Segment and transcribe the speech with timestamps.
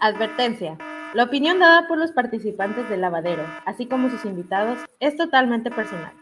[0.00, 0.78] Advertencia.
[1.14, 6.12] La opinión dada por los participantes del lavadero, así como sus invitados, es totalmente personal.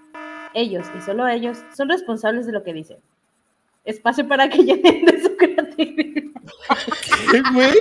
[0.54, 2.98] Ellos y solo ellos son responsables de lo que dicen.
[3.84, 6.22] Espacio para que llenen de su creatividad.
[7.30, 7.72] ¿Qué, güey?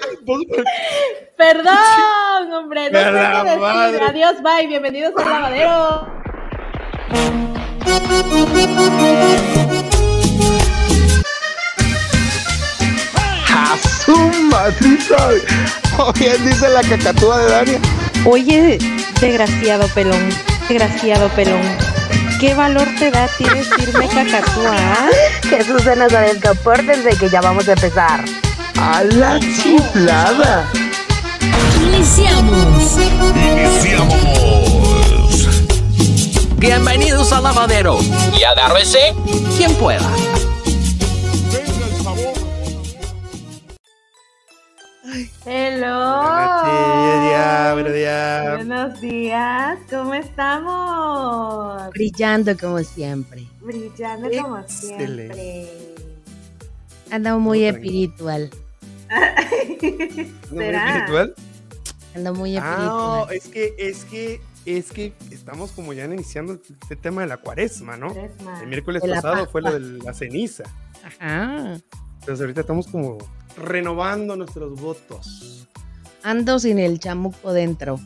[1.37, 2.91] Perdón, hombre.
[2.91, 4.03] No sé decir.
[4.03, 4.67] Adiós, bye.
[4.67, 6.07] Bienvenidos al lavadero.
[13.49, 14.17] ¡A su
[14.51, 15.84] madrita!
[16.19, 17.79] Bien dice la cacatúa de Dania.
[18.25, 18.77] Oye,
[19.21, 20.29] desgraciado pelón,
[20.67, 21.61] desgraciado pelón.
[22.39, 24.75] ¿Qué valor te da a ti decirme cacatúa?
[24.75, 25.09] ah?
[25.49, 28.23] Jesús de Nazaret, compórtense que ya vamos a empezar.
[28.77, 30.69] ¡A la chiflada!
[31.81, 32.97] Iniciamos.
[33.35, 34.15] Iniciamos.
[36.57, 37.99] Bienvenidos al lavadero.
[38.37, 39.13] Y agárrese
[39.55, 40.09] quien pueda.
[45.45, 46.21] Hello.
[46.63, 48.55] Buenos días, buenos días.
[48.55, 49.79] Buenos días.
[49.89, 51.89] ¿Cómo estamos?
[51.91, 53.47] Brillando como siempre.
[53.61, 55.33] Brillando como Excelente.
[55.33, 55.95] siempre.
[57.11, 58.49] Ando muy No, espiritual.
[59.09, 60.89] ¿No muy ¿Será?
[60.89, 61.35] espiritual?
[62.15, 62.87] Ando muy Ah, espiritual.
[62.89, 67.37] no, es que, es que, es que estamos como ya iniciando este tema de la
[67.37, 68.09] cuaresma, ¿no?
[68.13, 68.61] Fresma.
[68.61, 70.63] El miércoles pasado fue lo de la ceniza.
[71.19, 71.77] Ajá.
[72.25, 73.19] Entonces ahorita estamos como
[73.55, 75.67] renovando nuestros votos.
[76.23, 77.99] Ando sin el chamuco dentro.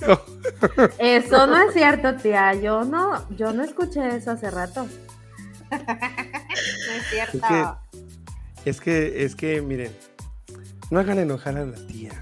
[0.98, 2.54] Eso no es cierto, tía.
[2.54, 4.86] Yo no, yo no escuché eso hace rato.
[5.70, 7.78] no es cierto.
[8.64, 9.92] Es que, es que, miren,
[10.90, 12.12] no hagan enojar a la tía.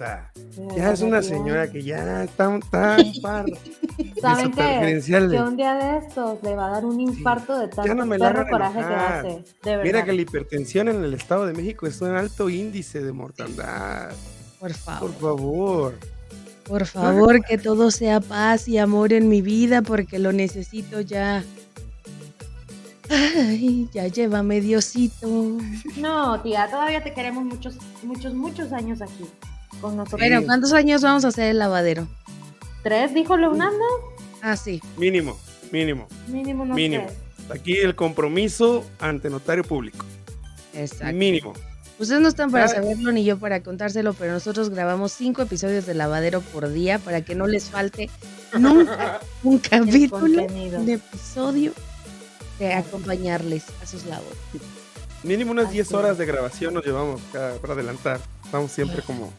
[0.00, 0.32] Sea,
[0.74, 3.44] ya es una señora que ya está tan par
[4.22, 5.02] ¿Saben qué?
[5.04, 8.16] Que un día de estos le va a dar un infarto de tanto no me
[8.16, 9.28] la perro coraje que hace.
[9.62, 9.84] De verdad.
[9.84, 14.12] Mira que la hipertensión en el Estado de México es un alto índice de mortandad.
[14.58, 15.10] Por favor.
[15.10, 15.94] Por favor.
[16.64, 21.44] Por favor, que todo sea paz y amor en mi vida porque lo necesito ya.
[23.10, 25.58] Ay, ya llévame Diosito.
[25.98, 29.26] No, tía, todavía te queremos muchos, muchos, muchos años aquí
[29.80, 30.20] con nosotros.
[30.20, 32.06] Bueno, ¿cuántos años vamos a hacer el lavadero?
[32.82, 33.78] ¿Tres dijo Leonardo?
[34.42, 34.80] Ah, sí.
[34.96, 35.38] Mínimo,
[35.70, 37.06] mínimo, Mínimo no mínimo.
[37.06, 37.18] tres.
[37.60, 40.04] Aquí el compromiso ante notario público.
[40.72, 41.14] Exacto.
[41.16, 41.52] Mínimo.
[41.98, 45.92] Ustedes no están para saberlo ni yo para contárselo, pero nosotros grabamos cinco episodios de
[45.92, 48.08] lavadero por día para que no les falte
[48.58, 51.72] nunca un capítulo, un episodio
[52.58, 54.38] de acompañarles a sus labores.
[55.22, 55.92] Mínimo unas Así 10 es.
[55.92, 58.20] horas de grabación nos llevamos para adelantar.
[58.44, 59.30] Estamos siempre como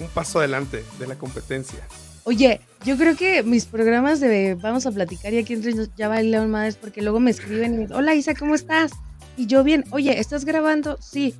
[0.00, 1.80] un paso adelante de la competencia.
[2.24, 6.08] Oye, yo creo que mis programas de Vamos a platicar y aquí entre nos ya
[6.08, 8.92] bailaron madres porque luego me escriben y me dicen, hola Isa, ¿cómo estás?
[9.36, 10.98] Y yo bien, oye, ¿estás grabando?
[11.00, 11.34] Sí.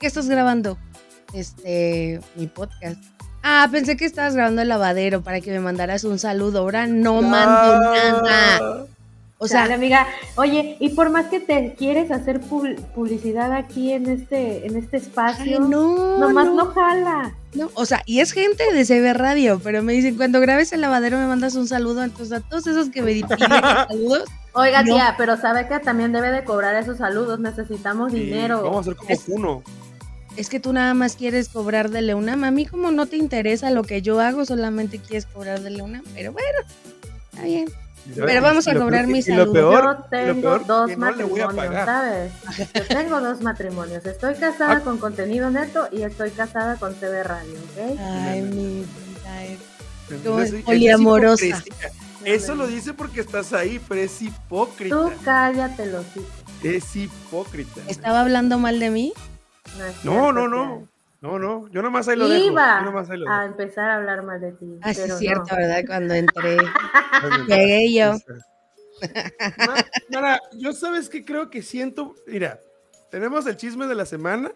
[0.00, 0.78] ¿Qué estás grabando?
[1.32, 3.00] Este, mi podcast.
[3.42, 6.60] Ah, pensé que estabas grabando el lavadero para que me mandaras un saludo.
[6.60, 7.80] Ahora no mando
[8.22, 8.86] nada.
[9.40, 13.92] O sea, sea, amiga, oye, y por más que te quieres hacer pub- publicidad aquí
[13.92, 17.34] en este, en este ay, espacio, no, nomás no, no jala.
[17.54, 17.70] no.
[17.74, 21.18] O sea, y es gente de CB Radio, pero me dicen, cuando grabes el lavadero
[21.18, 22.02] me mandas un saludo.
[22.02, 23.28] Entonces, a todos esos que me piden
[23.88, 24.94] saludos, Oiga, No.
[24.94, 28.62] tía, pero sabe que también debe de cobrar esos saludos, necesitamos Sí, dinero.
[28.64, 29.62] Vamos a hacer como Es- Kuno.
[30.36, 32.42] es que tú nada más quieres cobrar de Leunam.
[32.42, 36.02] A mí como no te interesa lo que yo hago, solamente quieres cobrar de Leunam.
[36.12, 36.58] Pero bueno,
[37.30, 37.68] está bien.
[38.14, 39.52] Pero vamos a lo cobrar lo saludos.
[39.54, 41.84] peor, Yo lo tengo peor dos no matrimonios.
[41.84, 42.32] ¿sabes?
[42.74, 44.06] Yo tengo dos matrimonios.
[44.06, 44.80] Estoy casada Ah.
[44.80, 47.98] con contenido neto y estoy casada con TV Radio, ¿ok?
[48.00, 49.44] Ay, mi vida.
[49.44, 49.58] es-
[50.10, 51.62] eso es poliamorosa.
[52.24, 54.94] Eso lo dice porque estás ahí, pero es hipócrita.
[54.96, 56.04] Tú cállate hijos.
[56.62, 57.80] Es hipócrita.
[57.86, 59.12] ¿Estaba hablando mal de mí?
[59.78, 60.88] No, es No, cierto, no.
[61.20, 61.38] No.
[61.38, 61.68] No, no.
[61.70, 62.46] Yo nomás ahí lo dejo.
[62.52, 63.46] Iba Yo nomás ahí lo a dejo.
[63.52, 64.66] empezar a hablar mal de ti.
[64.82, 65.56] Ah, sí, pero es cierto, no.
[65.56, 65.82] ¿verdad?
[65.86, 66.56] Cuando entré.
[67.48, 68.12] Llegué yo.
[69.58, 72.14] Ma- Mara, yo sabes que creo que siento.
[72.26, 72.60] Mira,
[73.10, 74.52] tenemos el chisme de la semana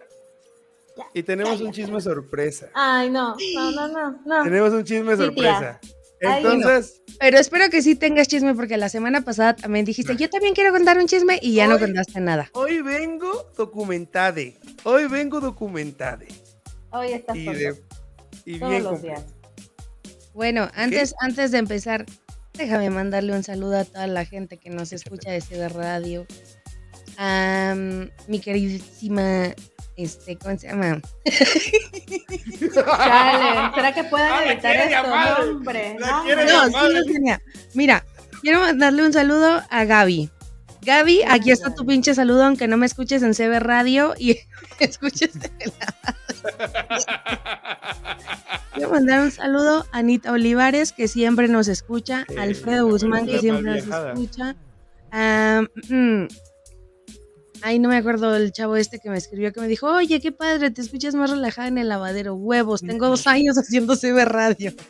[1.14, 2.68] y tenemos un chisme sorpresa.
[2.74, 4.42] Ay, no, no, no, no, no.
[4.44, 5.80] Tenemos un chisme Sí, sorpresa.
[6.24, 10.30] Ay, Entonces, Pero espero que sí tengas chisme porque la semana pasada también dijiste, yo
[10.30, 12.48] también quiero contar un chisme y ya no contaste nada.
[12.52, 14.56] hoy vengo documentade.
[14.84, 16.28] Hoy vengo documentade.
[16.92, 17.82] Hoy estás Y, con de,
[18.44, 19.24] y todos bien los días.
[20.34, 22.06] Bueno, antes, antes de empezar,
[22.54, 26.26] déjame mandarle un saludo a toda la gente que nos escucha desde la radio.
[27.18, 27.74] A
[28.26, 29.54] mi queridísima,
[29.96, 31.00] este, ¿cómo se llama?
[32.74, 35.08] Chale, ¿será que puedan Ah, quiere esto?
[35.08, 35.96] No, hombre.
[35.98, 36.54] No, quiere hombre.
[36.54, 36.86] No, llamar.
[36.86, 37.42] sí lo tenía.
[37.74, 38.04] Mira,
[38.40, 40.30] quiero mandarle un saludo a Gaby.
[40.82, 44.38] Gaby, aquí está tu pinche saludo, aunque no me escuches en CB Radio y
[44.80, 46.16] escuches en la
[48.92, 53.82] mandar un saludo a Anita Olivares, que siempre nos escucha, Sí, Alfredo Guzmán, que siempre
[53.82, 54.54] nos escucha.
[55.12, 56.26] Mm,
[57.62, 60.32] ay, no me acuerdo del chavo este que me escribió, que me dijo, oye, qué
[60.32, 64.72] padre, te escuchas más relajada en el lavadero, huevos, tengo dos años haciendo CB radio.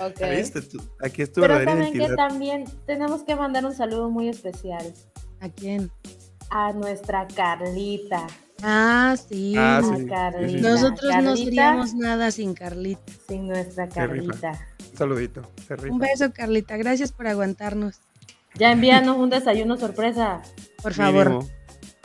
[0.00, 0.20] Ok.
[0.36, 0.78] ¿Viste tú?
[1.00, 4.92] Aquí es tu Pero verdadera saben que también tenemos que mandar un saludo muy especial
[5.40, 5.90] ¿A quién?
[6.50, 8.26] a nuestra Carlita.
[8.62, 9.54] Ah, sí.
[9.56, 10.06] Ah, sí.
[10.06, 10.68] Carlita.
[10.70, 13.00] Nosotros no seríamos nada sin Carlita.
[13.28, 13.88] sin nuestra.
[13.88, 14.52] Carlita.
[14.90, 15.42] Un saludito.
[15.66, 15.92] Se rifa.
[15.92, 16.76] Un beso, Carlita.
[16.76, 18.00] Gracias por aguantarnos.
[18.54, 20.42] Ya envíanos un desayuno sorpresa.
[20.82, 21.30] Por favor.
[21.30, 21.48] Mínimo.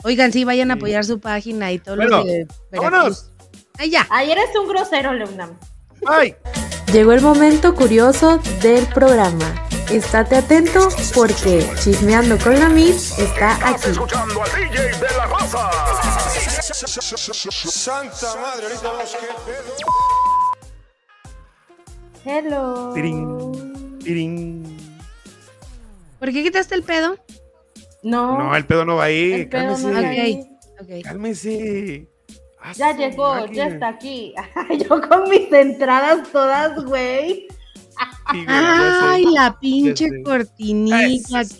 [0.04, 2.48] Oigan, sí, vayan a apoyar su página y todo Bueno, lo Veracruz.
[2.72, 3.30] ¡Vámonos!
[3.78, 4.06] ¡Ay, ya!
[4.10, 5.50] Ayer eres un grosero, Leonam.
[6.06, 6.34] ¡Ay!
[6.92, 9.67] Llegó el momento curioso del programa.
[9.90, 13.88] Estate atento porque Chismeando con la Miss está aquí.
[13.90, 15.70] escuchando al DJ de la raza.
[17.70, 19.74] Santa madre, ahorita vamos qué pedo.
[22.24, 22.92] Hello.
[22.92, 23.98] Tirín.
[24.00, 24.76] Tirín.
[26.18, 27.16] ¿Por qué quitaste el pedo?
[28.02, 29.32] No, No, el pedo no va ahí.
[29.32, 29.88] el pedo Cálmese.
[29.90, 30.04] no Ok.
[30.04, 30.50] ahí.
[30.80, 31.04] Ok.
[31.04, 32.08] Cálmese.
[32.60, 33.66] Ah, Ya llegó, ya máquina.
[33.68, 34.34] está aquí.
[34.88, 37.48] Yo con mis entradas todas, güey.
[38.30, 39.30] Sí, güey, ya Ay, sé.
[39.30, 40.08] la pinche.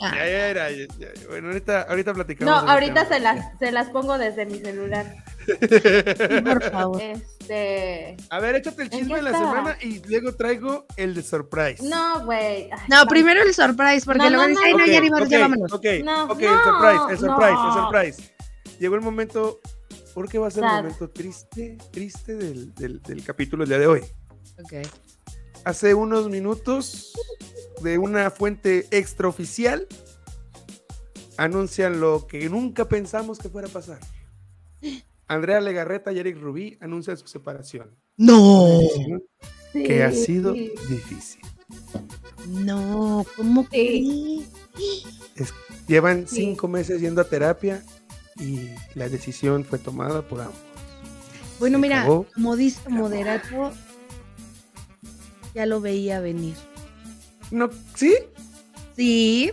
[0.01, 2.63] Ya era, ya- ya- Bueno, ahorita, ahorita platicamos.
[2.65, 5.07] No, ahorita se las, se las pongo desde mi celular.
[6.45, 7.01] Por favor.
[7.01, 8.17] Este.
[8.29, 9.51] A ver, échate el ¿En chisme de la estaba?
[9.51, 11.83] semana y luego traigo el de surprise.
[11.89, 12.69] No, güey.
[12.89, 14.67] No, primero el surprise, porque No, luego no, dice, no.
[14.67, 15.73] ay, no, Ok, ya ni ok, ya vámonos.
[15.73, 17.67] Ok, No, ok, no, el surprise, el surprise, no.
[17.69, 17.83] el
[18.13, 18.35] surprise.
[18.79, 19.61] Llegó el momento,
[20.15, 23.87] porque va a ser el momento triste, triste del, del, del capítulo del día de
[23.87, 24.01] hoy.
[24.63, 24.87] Ok.
[25.69, 27.13] Hace unos minutos,
[27.83, 29.87] de una fuente extraoficial,
[31.37, 33.99] anuncian lo que nunca pensamos que fuera a pasar.
[35.27, 37.95] Andrea Legarreta y Eric Rubí anuncian su separación.
[38.17, 38.81] No,
[39.75, 41.43] Sí, Que ha sido difícil.
[42.49, 44.41] no, ¿cómo que?
[45.87, 46.37] Llevan Sí.
[46.37, 47.85] cinco meses yendo a terapia
[48.41, 50.57] y la decisión fue tomada por ambos.
[51.59, 52.25] Bueno, Se mira, acabó.
[52.35, 53.71] como dice Moderato,
[55.55, 56.55] ya lo veía venir.
[57.51, 58.15] No, ¿sí?
[58.97, 59.53] Sí,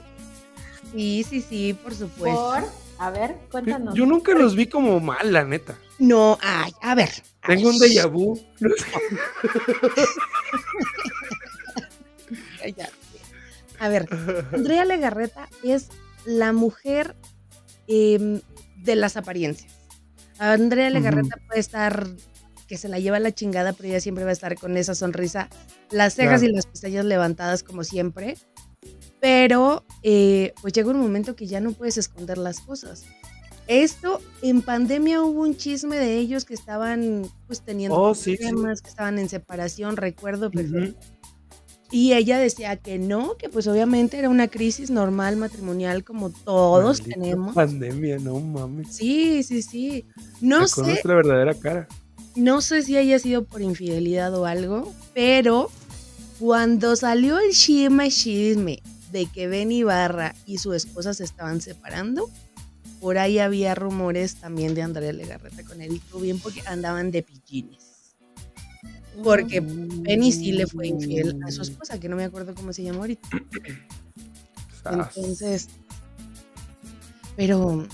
[0.92, 2.40] sí, sí, sí, por supuesto.
[2.40, 2.64] Por.
[2.98, 3.94] A ver, cuéntanos.
[3.94, 5.78] Yo nunca los vi como mal, la neta.
[6.00, 7.10] No, ay, a ver.
[7.46, 8.40] Tengo un déjà vu.
[13.78, 14.08] A ver,
[14.54, 15.90] Andrea Legarreta es
[16.26, 17.16] la mujer
[17.88, 18.42] em,
[18.78, 19.74] de las apariencias.
[20.40, 22.08] Andrea Legarreta puede estar
[22.68, 25.50] que se la lleva la chingada, pero ella siempre va a estar con esa sonrisa,
[25.92, 26.52] las cejas Claro.
[26.54, 28.38] y las pestañas levantadas como siempre.
[29.22, 33.06] Pero eh, pues llega un momento que ya no puedes esconder las cosas.
[33.68, 38.48] Esto, en pandemia hubo un chisme de ellos que estaban pues teniendo Oh, sí, sí.
[38.50, 41.00] problemas, que estaban en separación, recuerdo perfecto.
[41.92, 47.00] Y ella decía que no, que pues obviamente era una crisis normal matrimonial como todos
[47.00, 47.56] Maldita tenemos.
[47.56, 48.96] Pandemia, no mames.
[48.96, 50.06] Sí, sí, sí.
[50.42, 51.88] No sé, nuestra verdadera cara.
[52.36, 55.72] No sé si haya sido por infidelidad o algo, pero
[56.40, 62.30] cuando salió el chisme chisme de que Ben Ibarra y su esposa se estaban separando,
[63.00, 68.16] por ahí había rumores también de Andrea Legarreta con Eric Rubin porque andaban de pillines.
[69.24, 72.84] Porque Benny sí le fue infiel a su esposa, que no me acuerdo cómo se
[72.84, 73.30] llama ahorita.
[75.16, 75.70] Entonces,
[77.36, 77.88] pero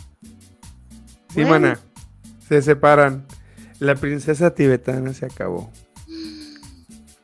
[1.33, 1.49] Sí, bueno.
[1.51, 1.79] mana.
[2.47, 3.25] Se separan.
[3.81, 5.71] La princesa tibetana se acabó.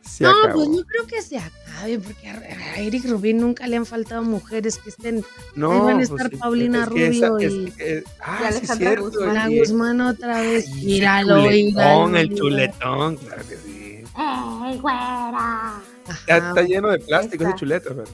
[0.01, 0.53] Se no, acabó.
[0.55, 4.79] pues no creo que se acabe, porque a Eric Rubin nunca le han faltado mujeres
[4.79, 5.23] que estén.
[5.55, 8.03] No, ahí van a pues estar sí, Paulina es que esa- Rubio es y- que-
[8.21, 9.51] ah, y sí, Alejandra cierto, Guzmán.
[9.51, 10.69] Y- Guzmán otra vez.
[10.73, 14.03] Míralo, chuletón, míralo, el chuletón, claro que sí.
[14.17, 15.73] ¡Ey, güera!
[16.07, 16.37] Ajá.
[16.37, 18.05] está lleno de plástico ese chuleta, pero-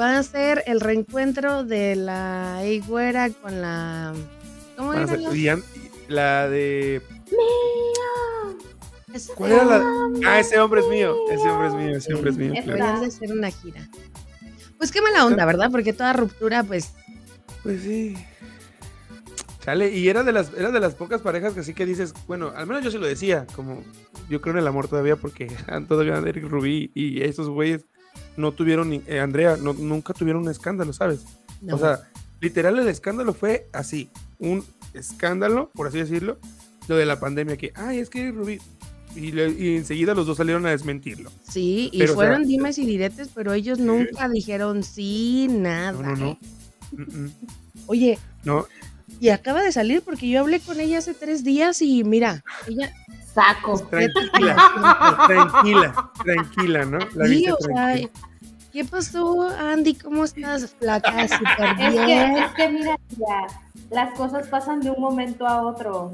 [0.00, 4.14] Va a ser el reencuentro de la Eigüera con la.
[4.78, 5.58] ¿Cómo era la?
[6.08, 7.02] la de.
[9.34, 9.84] ¿Cuál era la?
[10.26, 11.14] Ah, ese hombre es mío.
[11.30, 12.52] Ese hombre es mío, ese hombre es mío.
[12.64, 13.00] Claro.
[13.00, 13.88] De hacer una gira.
[14.78, 15.70] Pues qué mala onda, ¿verdad?
[15.70, 16.92] Porque toda ruptura, pues.
[17.62, 18.16] Pues sí.
[19.60, 22.52] Chale, y era de las, era de las pocas parejas que sí que dices, bueno,
[22.56, 23.84] al menos yo se lo decía, como
[24.30, 25.48] yo creo en el amor todavía porque
[25.88, 27.84] todavía Eric Rubí y esos güeyes
[28.38, 31.26] no tuvieron, eh, Andrea, no, nunca tuvieron un escándalo, ¿sabes?
[31.60, 31.76] No.
[31.76, 32.08] O sea,
[32.40, 34.64] literal el escándalo fue así, un
[34.94, 36.38] escándalo, por así decirlo,
[36.88, 38.60] lo de la pandemia que, ay, es que Eric Rubí,
[39.14, 41.30] y, le- y enseguida los dos salieron a desmentirlo.
[41.42, 45.92] sí, y pero, o sea, fueron dimes y diretes, pero ellos nunca dijeron sí, nada.
[45.92, 46.26] No, no, no.
[46.30, 46.38] ¿eh?
[46.92, 47.32] Mm, mm.
[47.86, 48.66] Oye, No,
[49.20, 52.92] y acaba de salir porque yo hablé con ella hace tres días y mira, ella
[53.34, 53.78] saco.
[53.90, 54.56] Tranquila,
[55.26, 56.98] tranquila, tranquila, ¿no?
[57.14, 57.96] La Sí, o sea.
[58.72, 59.94] ¿qué pasó, Andy?
[59.94, 60.74] ¿Cómo estás?
[60.78, 63.46] Flaca, súper Es que, es que mira, ya,
[63.90, 66.12] las cosas pasan de un momento a otro.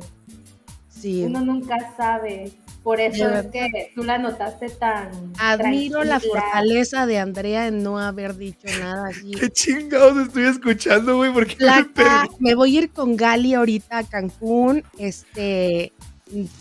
[0.88, 1.22] Sí.
[1.24, 2.52] Uno nunca sabe.
[2.86, 5.10] Por eso es que tú la notaste tan.
[5.40, 9.32] Admiro la fortaleza de Andrea en no haber dicho nada así.
[9.40, 11.32] ¿Qué chingados estoy escuchando, güey?
[11.32, 14.84] ¿Por qué me me voy a ir con Gali ahorita a Cancún.
[14.98, 15.92] Este,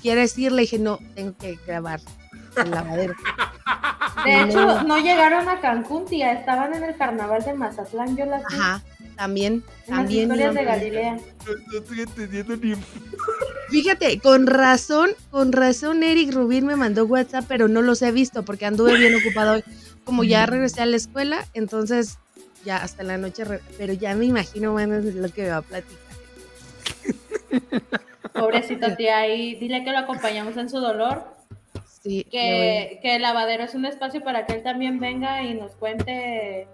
[0.01, 1.99] quiere decir, le dije, no, tengo que grabar
[2.57, 3.13] el lavadero.
[4.25, 4.45] De No.
[4.45, 6.33] hecho, no llegaron a Cancún, tía.
[6.33, 8.17] Estaban en el carnaval de Mazatlán.
[8.17, 8.81] Yo las vi Ajá,
[9.15, 10.21] también, en las también.
[10.31, 11.13] historias de iban- Galilea.
[11.13, 12.73] No, no estoy entendiendo ni.
[13.69, 18.43] Fíjate, con razón, con razón Eric Rubín me mandó WhatsApp, pero no los he visto
[18.43, 19.63] porque anduve bien ocupado hoy.
[20.03, 22.19] Como ya regresé a la escuela, entonces
[22.63, 23.43] ya hasta la noche,
[23.77, 25.99] pero ya me imagino más o menos lo que me va a platicar.
[28.33, 31.23] Pobrecito tía, y dile que lo acompañamos en su dolor.
[32.03, 35.71] Sí, Que, que el lavadero es un espacio para que él también venga y nos
[35.71, 36.67] cuente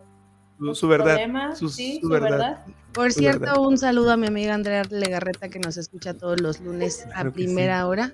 [0.73, 1.55] Su, verdad.
[1.55, 2.65] Su, sí, su su verdad.
[2.93, 3.57] Por cierto, verdad.
[3.59, 7.29] un saludo a mi amiga Andrea Legarreta que nos escucha todos los lunes a sí.
[7.29, 8.13] primera hora.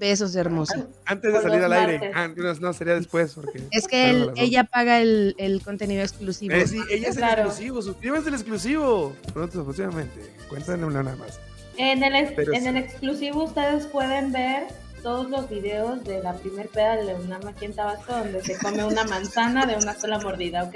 [0.00, 0.76] Besos hermosos.
[1.06, 1.98] Antes de salir al aire.
[1.98, 2.12] martes.
[2.14, 3.32] Ah, no, no, sería después.
[3.34, 6.54] Porque Es que él- ella paga el, el contenido exclusivo.
[6.54, 7.42] Eh, sí, ella es Claro.
[7.42, 7.82] el exclusivo.
[7.82, 9.16] Suscríbanse al exclusivo.
[9.34, 10.32] Pronto, próximamente.
[10.48, 11.40] Cuéntanos una nada más.
[11.78, 12.68] En el, ex- en sí.
[12.68, 14.68] el exclusivo ustedes pueden ver
[15.02, 18.84] todos los videos de la primer peda de Leonam aquí en Tabasco donde se come
[18.84, 20.74] una manzana de una sola mordida, ¿ok?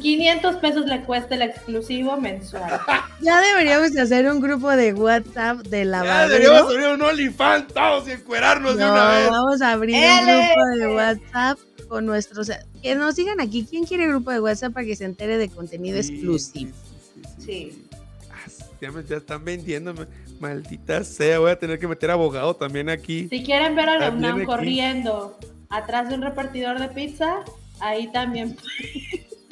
[0.00, 2.80] 500 pesos le cuesta el exclusivo mensual.
[3.20, 6.28] Ya deberíamos de hacer un grupo de WhatsApp de Ya lavadero.
[6.28, 9.30] deberíamos abrir un OnlyFans todos y encuerarnos de No, una vez.
[9.30, 11.58] vamos a abrir un grupo de WhatsApp
[11.88, 12.50] con nuestros...
[12.82, 13.66] Que nos sigan aquí.
[13.68, 16.72] ¿Quién quiere grupo de WhatsApp para que se entere de contenido Sí, exclusivo?
[16.72, 16.72] sí,
[17.14, 17.72] sí, sí, Sí.
[17.72, 17.88] sí.
[18.30, 20.06] Ah, Ya, me, ya están vendiéndome.
[20.40, 23.26] Maldita sea, voy a tener que meter abogado también aquí.
[23.28, 24.44] Si quieren ver a Leonam aquí.
[24.46, 25.36] corriendo
[25.68, 27.40] atrás de un repartidor de pizza,
[27.80, 28.56] ahí también,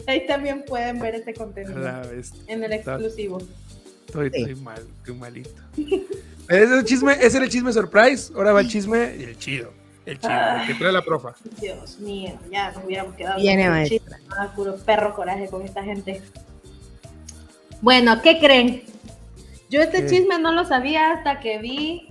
[0.10, 2.02] ahí también pueden ver ese A contenido la
[2.46, 3.38] en el exclusivo.
[4.06, 4.40] Estoy, Sí.
[4.42, 5.50] estoy mal, estoy malito.
[6.48, 8.32] Ese, es el chisme, ese era el chisme surprise.
[8.36, 9.72] Ahora va el chisme, el chido.
[10.04, 11.34] El chido, el que trae la profa.
[11.60, 13.40] Dios mío, ya nos hubiéramos quedado.
[13.40, 13.98] Viene, con el maestra.
[14.18, 14.26] chisme.
[14.38, 16.22] Ah, puro perro coraje con esta gente.
[17.80, 18.84] Bueno, ¿qué creen?
[19.68, 20.08] Yo este ¿Qué?
[20.10, 22.10] chisme no lo sabía hasta que vi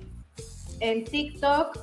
[0.81, 1.79] en TikTok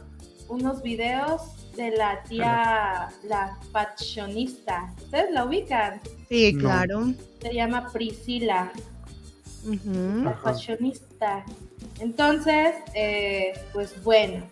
[0.49, 1.40] unos videos
[1.76, 4.93] de la tía, la fashionista.
[5.02, 6.00] ¿Ustedes la ubican?
[6.29, 6.61] Sí, No.
[6.61, 7.12] claro.
[7.41, 8.71] Se llama Priscila,
[9.64, 11.45] la fashionista.
[12.00, 14.45] Entonces, eh, pues bueno.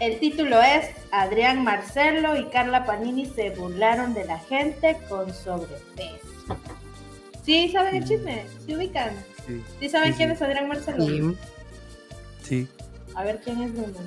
[0.00, 6.56] El título es Adrián Marcelo y Carla Panini se burlaron de la gente con sobrepeso.
[7.44, 8.44] ¿Sí saben el chisme?
[8.64, 9.10] ¿Sí ubican?
[9.46, 10.34] Sí, ¿Sí saben Sí, quién sí.
[10.36, 11.04] es Adrián Marcelo?
[11.06, 11.36] Sí.
[12.42, 12.68] sí.
[13.16, 13.98] A ver quién es Bruno.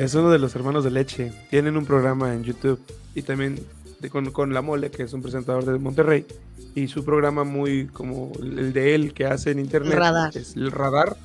[0.00, 1.32] Es uno de los hermanos de leche.
[1.50, 2.80] Tienen un programa en YouTube
[3.14, 3.58] y también
[4.00, 6.26] de- con, con La Mole, que es un presentador de Monterrey.
[6.74, 10.36] Y su programa muy como el de él que hace en internet Radar.
[10.36, 11.16] es el Radar.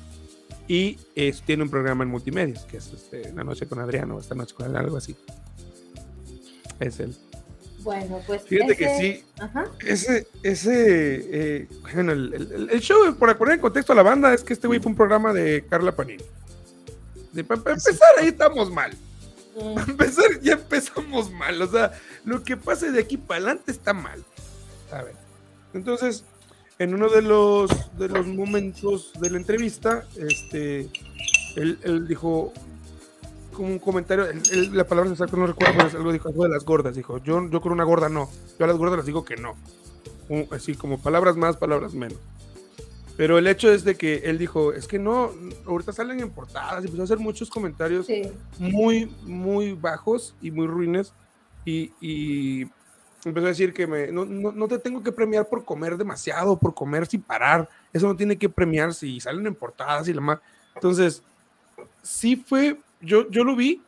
[0.68, 4.34] Y es- tiene un programa en multimedios, que es este, La Noche con Adriano, Esta
[4.34, 5.16] Noche con él, algo así.
[6.80, 7.16] Es él.
[7.82, 8.42] Bueno, pues.
[8.42, 9.64] Fíjate que sí, Ajá.
[9.86, 10.74] ese, ese,
[11.62, 14.52] eh, bueno, el, el- el show, por poner en contexto a la banda, es que
[14.52, 16.24] este güey fue un programa de Carla Panini.
[17.44, 18.92] Para empezar, ahí estamos mal.
[19.74, 21.60] Para empezar, ya empezamos mal.
[21.62, 21.92] O sea,
[22.24, 24.22] lo que pase de aquí para adelante está mal.
[24.92, 25.14] A ver.
[25.74, 26.24] Entonces,
[26.78, 30.90] en uno de los, de los momentos de la entrevista, este,
[31.56, 32.52] él, él dijo
[33.52, 36.42] como un comentario, él- él- la palabra exacta no recuerdo, pero es algo dijo algo
[36.44, 36.94] de las gordas.
[36.94, 38.30] Dijo, yo, yo con una gorda no.
[38.58, 39.56] Yo a las gordas les digo que no.
[40.50, 42.18] Así como palabras más, palabras menos.
[43.16, 45.32] Pero el hecho es de que él dijo, es que no,
[45.66, 48.22] ahorita salen en portadas y empezó a hacer muchos comentarios sí.
[48.58, 51.14] muy, muy bajos y muy ruines.
[51.64, 52.68] Y, y
[53.24, 56.58] empezó a decir que me, no, no, no te tengo que premiar por comer demasiado,
[56.58, 57.68] por comer sin parar.
[57.92, 60.38] Eso no tiene que premiarse y salen en portadas y la más.
[60.74, 61.22] Entonces,
[62.02, 63.82] sí fue, yo, yo lo vi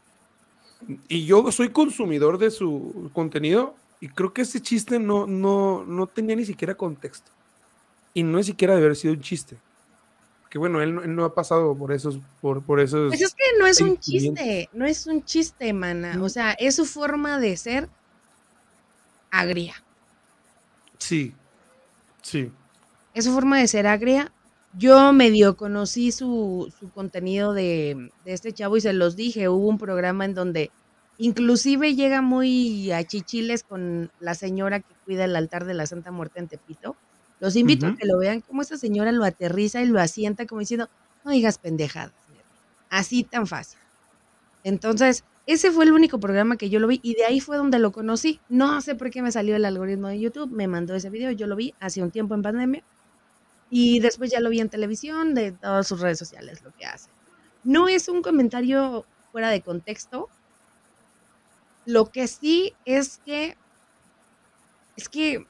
[1.07, 6.07] y yo soy consumidor de su contenido y creo que ese chiste no, no, no
[6.07, 7.31] tenía ni siquiera contexto.
[8.15, 9.57] Y no es siquiera de haber sido un chiste.
[10.50, 13.09] Que bueno, él, no- él no ha pasado por esos, por, por esos.
[13.11, 16.19] Pues es que no es un chiste, no es un chiste, mana.
[16.23, 17.88] O sea, es su forma de ser
[19.31, 19.75] agria.
[20.99, 21.35] Sí,
[22.23, 22.50] sí.
[23.15, 24.33] Es su forma de ser agria.
[24.77, 29.49] Yo medio conocí su, su contenido de, de este chavo y se los dije.
[29.49, 30.71] Hubo un programa en donde
[31.19, 36.11] inclusive llega muy a chichiles con la señora que cuida el altar de la Santa
[36.11, 36.97] Muerte en Tepito.
[37.40, 40.61] Los invito a que lo vean cómo esta señora lo aterriza y lo asienta como
[40.61, 40.88] diciendo,
[41.25, 42.12] no digas pendejadas.
[42.28, 42.45] neta".
[42.90, 43.78] Así tan fácil.
[44.64, 47.78] Entonces, ese fue el único programa que yo lo vi y de ahí fue donde
[47.78, 48.40] lo conocí.
[48.49, 51.47] No sé por qué me salió el algoritmo de YouTube, me mandó ese video, yo
[51.47, 52.85] lo vi hace un tiempo en pandemia
[53.71, 57.11] y después ya lo vi en televisión, de todas sus redes sociales, lo que hace.
[57.64, 60.28] No es un comentario fuera de contexto.
[61.87, 63.57] Lo que sí es que,
[64.97, 65.47] es que,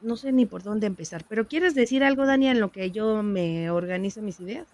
[0.00, 3.22] no sé ni por dónde empezar, pero ¿quieres decir algo, Dani, en lo que yo
[3.22, 4.66] me organizo mis ideas?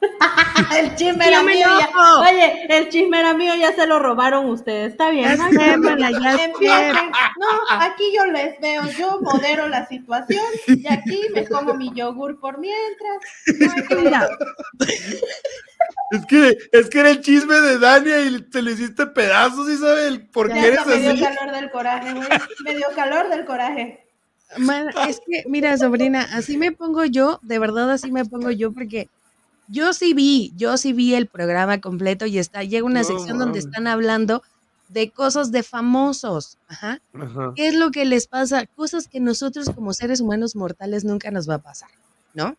[0.78, 1.66] el chisme era mío.
[1.66, 2.20] ya-.
[2.20, 4.92] Oye, el chisme era mío, ya se lo robaron ustedes.
[4.92, 5.24] Está bien.
[5.24, 6.44] Ya no ya.
[6.44, 7.10] Empiecen.
[7.38, 12.38] No, aquí yo les veo, yo modero la situación y aquí me como mi yogur
[12.40, 13.18] por mientras.
[14.10, 14.28] No.
[16.10, 19.76] Es que, es que era el chisme de Dania y te lo hiciste pedazos, ¿y
[19.76, 21.36] sabes el por qué eres hasta me dio así?
[21.36, 22.28] calor del coraje, güey.
[22.64, 24.07] Me dio calor del coraje.
[24.56, 28.72] Man, es que, mira, sobrina, así me pongo yo, de verdad así me pongo yo,
[28.72, 29.08] porque
[29.68, 33.38] yo sí vi, yo sí vi el programa completo y está, llega una No sección
[33.38, 34.42] donde están hablando
[34.88, 36.56] de cosas de famosos.
[36.66, 37.00] Ajá.
[37.12, 37.52] Ajá.
[37.54, 38.64] ¿Qué es lo que les pasa?
[38.66, 41.90] Cosas que nosotros como seres humanos mortales nunca nos va a pasar,
[42.32, 42.56] ¿no?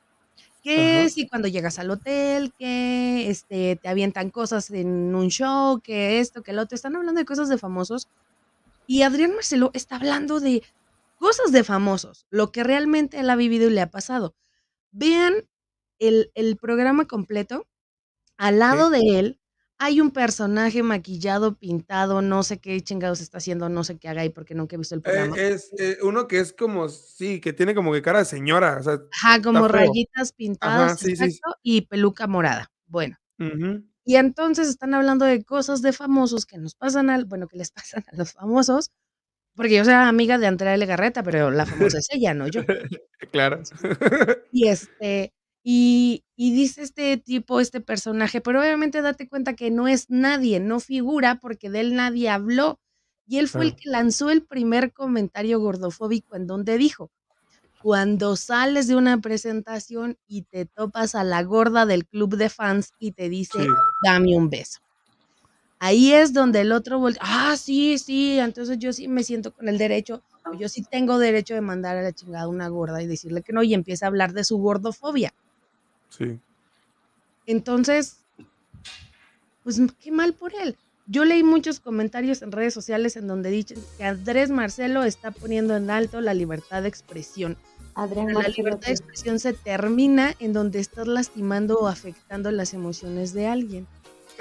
[0.66, 1.10] Ajá.
[1.10, 6.44] si cuando llegas al hotel, que este, te avientan cosas en un show, que esto,
[6.44, 8.08] que lo otro, están hablando de cosas de famosos.
[8.86, 10.64] Y Adrián Marcelo está hablando de
[11.20, 14.36] cosas de famosos, lo que realmente él ha vivido y le ha pasado.
[14.92, 15.48] Vean
[16.00, 17.68] el, el programa completo.
[18.38, 19.40] Al lado de él
[19.80, 24.22] hay un personaje maquillado, pintado, no sé qué chingados está haciendo, no sé qué haga
[24.24, 25.36] ahí porque nunca he visto el Eh, programa.
[25.38, 28.84] es eh, uno que es como, sí, que tiene como que cara de señora, o
[28.84, 31.42] sea, Ajá, como rayitas pintadas, Ajá, sí, sí.
[31.42, 32.72] exacto, y peluca morada.
[32.88, 33.18] Bueno,
[34.06, 37.72] y entonces están hablando de cosas de famosos que nos pasan al, bueno, que les
[38.02, 38.92] pasan a los famosos,
[39.60, 42.62] porque yo soy amiga de Andrea Legarreta, pero la famosa es ella, no yo.
[43.32, 43.62] claro.
[44.52, 49.90] Y este, y, y dice este tipo, este personaje, pero obviamente date cuenta que no
[49.90, 52.80] es nadie, no figura porque de él nadie habló.
[53.28, 57.12] Y él fue el que lanzó el primer comentario gordofóbico en donde dijo,
[57.82, 62.94] cuando sales de una presentación y te topas a la gorda del club de fans
[63.00, 63.68] y te dice, Sí.
[64.06, 64.80] dame un beso.
[65.80, 69.70] Ahí es donde el otro voltea, ah, sí, sí, entonces yo sí me siento con
[69.70, 73.02] el derecho, o yo sí tengo derecho de mandar a la chingada a una gorda
[73.02, 75.34] y decirle que no, y empieza a hablar de su gordofobia.
[76.10, 76.38] Sí.
[77.46, 78.18] Entonces,
[79.64, 80.76] pues qué mal por él.
[81.08, 85.76] Yo leí muchos comentarios en redes sociales en donde dicen que Andrés Marcelo está poniendo
[85.76, 87.58] en alto la libertad de expresión.
[87.96, 92.76] Adrián Pero la libertad de expresión se termina en donde estás lastimando o afectando las
[92.76, 93.88] emociones de alguien.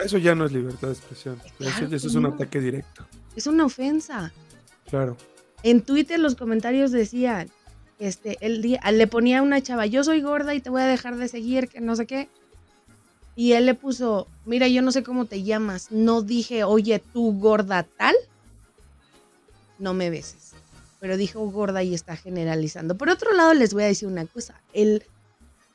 [0.05, 1.41] Eso ya no es libertad de expresión.
[1.45, 2.29] Eso, Claro eso que es un no.
[2.31, 3.07] ataque directo.
[3.37, 4.33] Es una ofensa.
[4.89, 5.17] Claro.
[5.63, 7.51] En Twitter los comentarios decían,
[7.99, 10.87] este, el día, le ponía a una chava, yo soy gorda y te voy a
[10.87, 12.29] dejar de seguir, que no sé qué.
[13.35, 17.39] Y él le puso, mira, yo no sé cómo te llamas, no dije, oye, tú
[17.39, 18.15] gorda tal,
[19.79, 20.53] no me beses.
[21.01, 22.97] Pero dijo gorda y está generalizando.
[22.97, 25.05] Por otro lado, les voy a decir una cosa, el,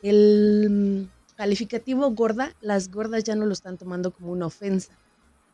[0.01, 4.93] el calificativo gorda, las gordas ya no lo están tomando como una ofensa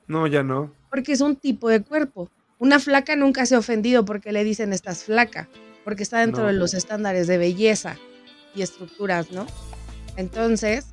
[0.08, 0.72] No, ya no.
[0.90, 2.30] porque es un tipo de cuerpo.
[2.58, 5.48] Una flaca nunca se ha ofendido porque le dicen estás flaca,
[5.86, 6.48] porque está dentro No.
[6.48, 7.98] de los estándares de belleza
[8.56, 9.46] y estructuras, ¿no?
[10.18, 10.86] Entonces,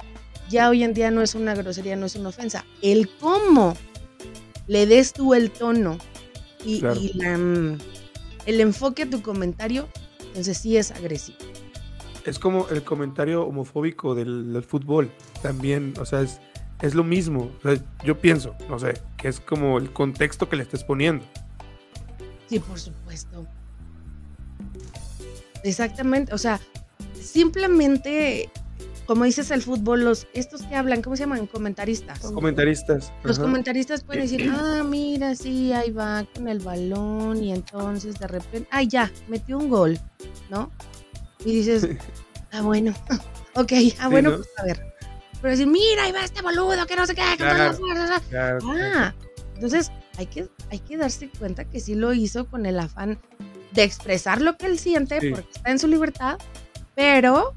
[0.48, 2.64] ya hoy en día no es una grosería, no es una ofensa.
[2.82, 3.76] El cómo
[4.68, 5.98] le des tú el tono
[6.64, 7.00] y, Claro.
[7.00, 7.78] y la, mm,
[8.46, 9.88] el enfoque a tu comentario,
[10.28, 11.38] entonces sí es agresivo.
[12.26, 15.10] Es como el comentario homofóbico del, del fútbol.
[15.42, 16.40] También, o sea, es,
[16.82, 17.52] es lo mismo.
[17.58, 21.24] O sea, yo pienso, no sé, que es como el contexto que le estés poniendo.
[22.48, 23.46] Sí, por supuesto.
[25.62, 26.60] Exactamente, o sea,
[27.20, 28.50] simplemente,
[29.06, 31.46] como dices el fútbol, los, estos que hablan, ¿cómo se llaman?
[31.46, 32.20] Comentaristas.
[32.20, 33.12] Comentaristas.
[33.24, 33.46] Los ajá.
[33.46, 38.68] comentaristas pueden decir, ah, mira, sí, ahí va con el balón y entonces de repente,
[38.70, 39.98] ay, ya, metió un gol,
[40.50, 40.70] ¿no?
[41.46, 41.88] Y dices,
[42.52, 42.92] ah, bueno,
[43.54, 44.36] ok, ah, bueno, ¿no?
[44.38, 44.92] pues a ver.
[45.40, 47.72] Pero decir, mira, ahí va este boludo, que no sé qué, que Claro.
[47.78, 48.28] no sé qué".
[48.30, 49.14] Claro, Ah,
[49.54, 53.18] entonces hay que, hay que darse cuenta que sí lo hizo con el afán
[53.72, 55.30] de expresar lo que él siente, Sí.
[55.30, 56.38] porque está en su libertad,
[56.94, 57.54] pero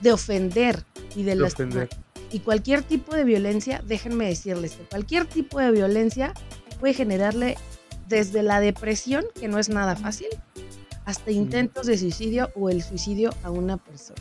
[0.00, 0.84] de ofender
[1.16, 1.68] y de, de lastimar.
[1.84, 1.88] ofender.
[2.30, 6.32] Y cualquier tipo de violencia, déjenme decirles que cualquier tipo de violencia
[6.80, 7.56] puede generarle
[8.08, 10.28] desde la depresión, que no es nada fácil,
[11.04, 14.20] hasta intentos de suicidio o el suicidio a una persona.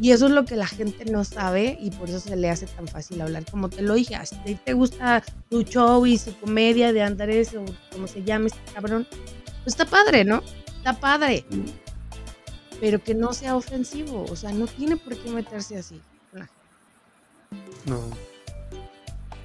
[0.00, 2.66] Y eso es lo que la gente no sabe y por eso se le hace
[2.66, 3.44] tan fácil hablar.
[3.50, 7.64] Como te lo dije, si te gusta tu show y su comedia de Andrés o
[7.92, 9.08] como se llame este cabrón,
[9.64, 10.42] pues está padre, ¿no?
[10.76, 11.44] Está padre.
[12.80, 16.00] Pero que no sea ofensivo, o sea, no tiene por qué meterse así.
[17.86, 18.00] No.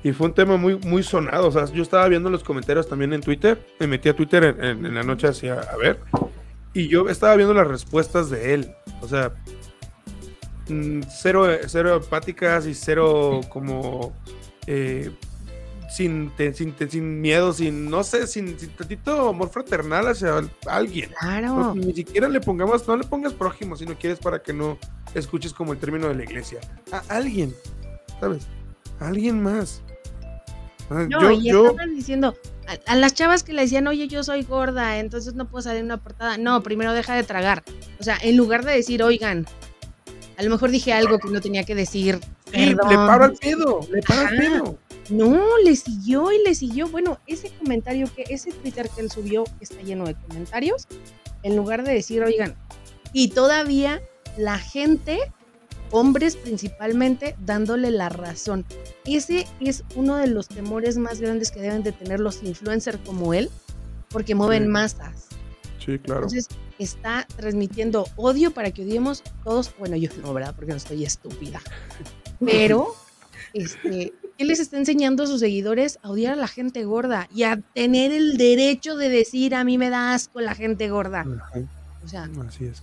[0.03, 1.47] Y fue un tema muy, muy sonado.
[1.47, 3.65] O sea, yo estaba viendo los comentarios también en Twitter.
[3.79, 5.99] Me metí a Twitter en, en- en la noche hacia a ver.
[6.73, 8.71] Y yo estaba viendo las respuestas de él.
[9.01, 9.31] O sea,
[10.69, 14.13] mm, cero, cero empáticas y cero como
[14.67, 15.09] eh,
[15.89, 20.41] sin, te- sin, te- sin miedo, sin, no sé, sin, sin tantito amor fraternal hacia
[20.67, 21.11] alguien.
[21.19, 21.47] Claro.
[21.47, 24.77] No, ni siquiera le pongamos, no le pongas prójimo si no quieres para que no
[25.13, 26.59] escuches como el término de la iglesia.
[26.91, 27.53] A alguien,
[28.19, 28.47] ¿sabes?
[28.99, 29.81] A alguien más.
[30.89, 32.36] No, yo, y yo, estaban diciendo
[32.67, 35.80] a, a las chavas que le decían, oye, yo soy gorda, entonces no puedo salir
[35.80, 36.38] en una portada.
[36.38, 37.63] No, primero deja de tragar.
[38.00, 39.46] O sea, en lugar de decir, oigan,
[40.38, 42.19] a lo mejor dije algo que no tenía que decir.
[42.52, 43.08] sí, le perdón".
[43.08, 44.38] paro al pedo, le paro al Ajá.
[44.38, 44.78] pedo.
[45.10, 46.88] No, le siguió y le siguió.
[46.88, 50.88] Bueno, ese comentario que, ese Twitter que él subió está lleno de comentarios.
[51.43, 52.56] En lugar de decir, oigan,
[53.12, 54.02] y todavía
[54.38, 55.19] la gente,
[55.93, 58.65] hombres principalmente, dándole la razón.
[59.06, 63.34] Ese es uno de los temores más grandes que deben de tener los influencers como
[63.34, 63.49] él,
[64.10, 64.69] porque mueven Sí.
[64.69, 65.27] masas.
[65.86, 66.21] Sí, claro.
[66.23, 66.47] Entonces
[66.79, 69.71] está transmitiendo odio para que odiemos todos.
[69.77, 70.56] Bueno, yo no, ¿verdad?
[70.56, 71.62] Porque no estoy estúpida.
[72.39, 72.95] Pero,
[73.53, 77.43] este, él les está enseñando a sus seguidores a odiar a la gente gorda y
[77.43, 81.25] a tener el derecho de decir a mí me da asco la gente gorda.
[82.03, 82.82] O sea, así es.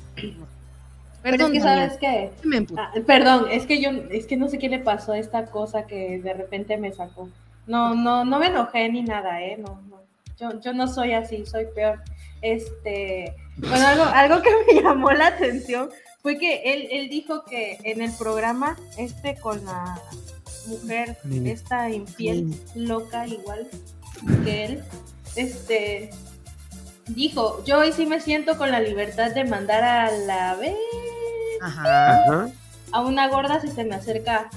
[1.23, 2.81] Pero perdón, es que sabes que, me emputo.
[2.81, 5.87] Ah, perdón, es que yo, es que no sé qué le pasó a esta cosa
[5.87, 7.29] que de repente me sacó.
[7.67, 10.01] No, no, no me enojé ni nada, eh, no, no.
[10.39, 12.01] Yo, yo no soy así, soy peor.
[12.41, 15.91] Este, bueno, algo, algo que me llamó la atención
[16.23, 20.01] fue que él, él dijo que en el programa, este con la
[20.67, 23.69] mujer, esta infiel, loca igual
[24.45, 24.85] que él,
[25.37, 26.11] este,
[27.15, 30.75] dijo, yo hoy sí me siento con la libertad de mandar a la vez
[31.63, 32.49] Ajá.
[32.93, 34.49] A una gorda si se me acerca,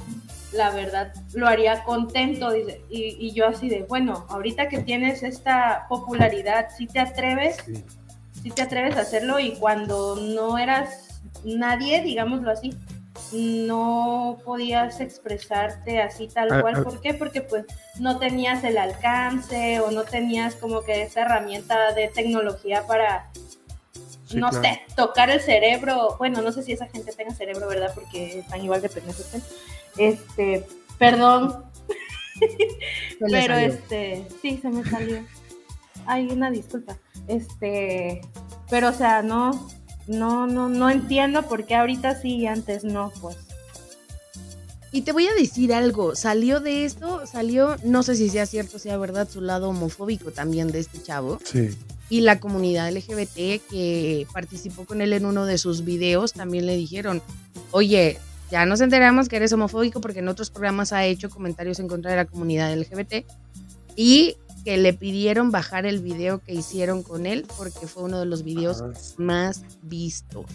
[0.54, 2.82] la verdad, lo haría contento, dice.
[2.90, 7.84] Y, y yo así de, bueno, ahorita que tienes esta popularidad, si te atreves, Sí.
[8.42, 12.74] si te atreves a hacerlo y cuando no eras nadie, digámoslo así,
[13.34, 16.76] no podías expresarte así tal Ah, cual.
[16.78, 16.84] ah.
[16.84, 17.14] ¿Por qué?
[17.14, 17.66] Porque pues
[18.00, 23.30] no tenías el alcance o no tenías como que esa herramienta de tecnología para
[24.26, 24.64] Sí, no claro.
[24.64, 26.16] sé, tocar el cerebro.
[26.18, 27.92] Bueno, no sé si esa gente tenga cerebro, ¿verdad?
[27.94, 29.28] Porque están igual de pendejos.
[29.98, 30.66] Este,
[30.98, 31.64] perdón,
[33.20, 33.68] pero salió.
[33.68, 35.24] este, sí, se me salió.
[36.06, 36.98] Hay una disculpa.
[37.28, 38.22] Este,
[38.70, 39.68] pero o sea, no,
[40.08, 43.38] no, no, no entiendo por qué ahorita sí y antes no, pues.
[44.94, 48.78] Y te voy a decir algo, salió de esto, salió, no sé si sea cierto,
[48.78, 51.40] sea verdad, su lado homofóbico también de este chavo.
[51.44, 51.72] Sí.
[52.10, 56.78] Y la comunidad LGBT que participó con él en uno de sus videos también le
[56.78, 57.24] dijeron,
[57.72, 58.20] oye,
[58.52, 62.12] ya nos enteramos que eres homofóbico porque en otros programas ha hecho comentarios en contra
[62.12, 63.26] de la comunidad LGBT
[63.96, 68.28] y que le pidieron bajar el video que hicieron con él porque fue uno de
[68.28, 68.84] los videos
[69.18, 70.46] más vistos.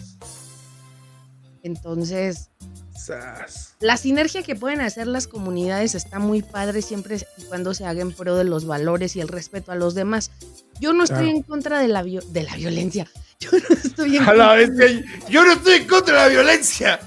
[1.63, 2.49] Entonces,
[2.95, 3.75] Sas.
[3.79, 8.01] la sinergia que pueden hacer las comunidades está muy padre siempre y cuando se haga
[8.01, 10.31] en pro de los valores y el respeto a los demás.
[10.79, 13.07] Yo no estoy en contra de la, de la violencia.
[13.39, 14.55] Yo no estoy en A la contra.
[14.55, 16.99] vez que yo no estoy en contra de la violencia.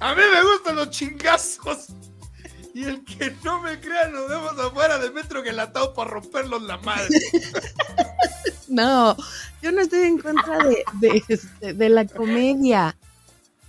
[0.00, 1.86] A mí me gustan los chingazos.
[2.74, 6.62] Y el que no me crea, nos vemos afuera del metro que la para romperlos
[6.62, 7.08] la madre.
[8.68, 9.16] No,
[9.62, 12.96] yo no estoy en contra de, de, este, de la comedia.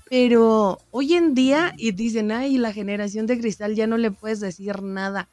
[0.09, 4.39] Pero hoy en día, y dicen, ay, la generación de cristal ya no le puedes
[4.39, 5.29] decir nada.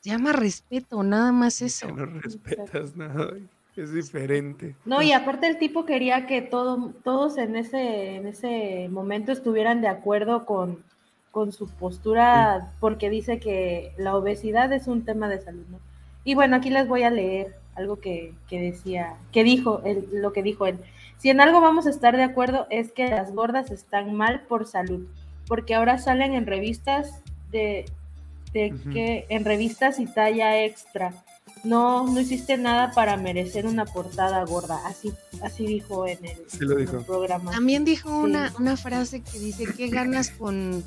[0.00, 1.86] Se llama respeto, nada más eso.
[1.86, 3.34] Que no respetas nada.
[3.76, 4.76] Es diferente.
[4.84, 9.80] No, y aparte el tipo quería que todo, todos en ese, en ese momento estuvieran
[9.80, 10.84] de acuerdo con,
[11.32, 15.80] con su postura, porque dice que la obesidad es un tema de salud, ¿no?
[16.22, 20.32] Y bueno, aquí les voy a leer algo que, que decía, que dijo, él, lo
[20.32, 20.78] que dijo él.
[21.24, 24.66] Si en algo vamos a estar de acuerdo es que las gordas están mal por
[24.66, 25.06] salud,
[25.46, 27.86] porque ahora salen en revistas de,
[28.52, 31.14] de que, en revistas y talla extra.
[31.64, 34.86] No, no hiciste nada para merecer una portada gorda.
[34.86, 37.02] Así, así dijo en el, Sí lo en el dijo.
[37.04, 37.52] programa.
[37.52, 38.14] También dijo Sí.
[38.16, 40.84] una, una frase que dice, ¿qué ganas con,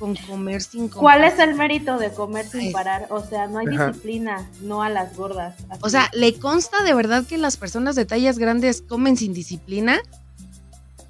[0.00, 1.00] con comer sin comer?
[1.00, 3.06] ¿Cuál es el mérito de comer sin parar?
[3.10, 3.88] O sea, no hay Ajá.
[3.88, 5.54] disciplina, no a las gordas.
[5.68, 5.80] así.
[5.82, 10.00] O sea, ¿le consta de verdad que las personas de tallas grandes comen sin disciplina?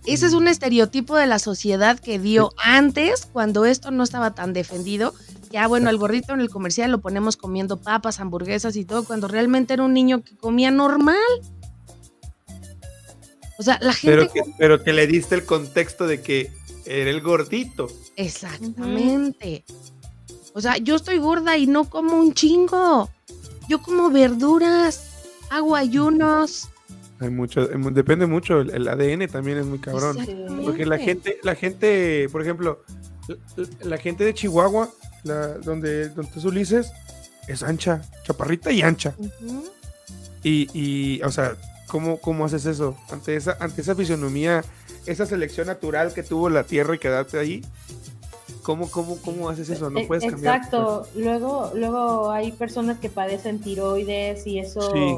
[0.07, 4.53] Ese es un estereotipo de la sociedad que dio antes, cuando esto no estaba tan
[4.53, 5.15] defendido.
[5.51, 9.29] Ya, bueno, el gordito en el comercial lo ponemos comiendo papas, hamburguesas y todo, cuando
[9.29, 11.17] realmente era un niño que comía normal.
[13.59, 14.17] O sea, la gente...
[14.17, 16.51] Pero que, pero que le diste el contexto de que
[16.87, 17.89] era el gordito.
[18.17, 19.65] Exactamente.
[20.55, 23.09] O sea, yo estoy gorda y no como un chingo.
[23.69, 25.11] Yo como verduras,
[25.51, 26.69] hago ayunos.
[27.21, 30.17] Hay mucho, mu- depende mucho, el, el ADN también es muy cabrón.
[30.65, 32.83] Porque la gente, la gente, por ejemplo,
[33.29, 33.37] la,
[33.91, 34.91] la gente de Chihuahua,
[35.25, 36.91] la, donde, donde es Ulises,
[37.47, 39.15] es ancha, chaparrita y ancha.
[40.43, 41.57] Y, y o sea,
[41.91, 42.97] ¿cómo, ¿cómo haces eso?
[43.11, 44.65] Ante esa, ante esa fisionomía,
[45.07, 47.63] esa selección natural que tuvo la tierra y quedarte ahí,
[48.63, 49.91] ¿cómo, cómo, cómo haces eso?
[49.91, 50.57] No E- puedes cambiar.
[50.57, 51.07] Exacto.
[51.17, 55.17] Luego, luego hay personas que padecen tiroides y eso Sí.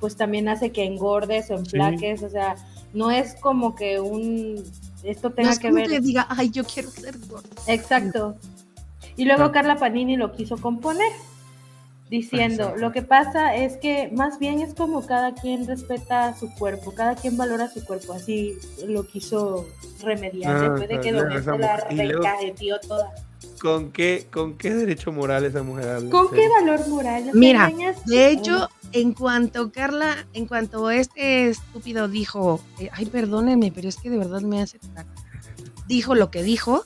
[0.00, 2.22] pues también hace que engordes o emplaques.
[2.22, 2.56] O sea,
[2.92, 4.62] no es como que un
[5.02, 5.90] esto No tenga es que como ver.
[5.90, 7.48] que diga, ay, yo quiero ser gorda.
[7.66, 8.36] Exacto.
[9.16, 9.52] Y luego.
[9.52, 11.12] Carla Panini lo quiso componer,
[12.14, 12.80] diciendo, Exacto.
[12.80, 17.16] lo que pasa es que más bien es como cada quien respeta su cuerpo, cada
[17.16, 19.66] quien valora su cuerpo, así lo quiso
[20.00, 23.12] remediar Ah, después de que esa se la recajeteó toda.
[23.60, 26.10] ¿Con qué, ¿Con qué derecho moral esa mujer habla?
[26.10, 27.26] ¿Con qué valor moral?
[27.26, 28.04] ¿Nos Mira, engañas?
[28.04, 33.96] De hecho, en cuanto Carla, en cuanto este estúpido dijo, eh, ay, perdónenme, pero es
[33.96, 35.06] que de verdad me hace cagar",
[35.88, 36.84] dijo lo que dijo,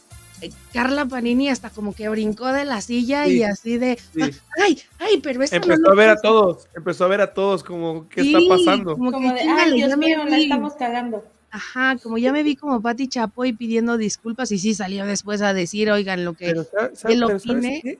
[0.72, 4.20] Carla Panini hasta como que brincó de la silla Sí, y así de, sí.
[4.62, 6.22] ay, ay, pero eso Empezó a ver a puse".
[6.22, 8.94] todos, empezó a ver a todos como, ¿qué Sí, está pasando?
[8.94, 10.42] Como, como que, de, "Chingale, ay, Dios mío, la vi".
[10.44, 11.24] estamos cagando.
[11.50, 15.54] Ajá, como ya me vi como Pati Chapoy pidiendo disculpas y sí salió después a
[15.54, 17.80] decir, oigan, lo que él pero ¿sabes opine.
[17.82, 17.98] qué?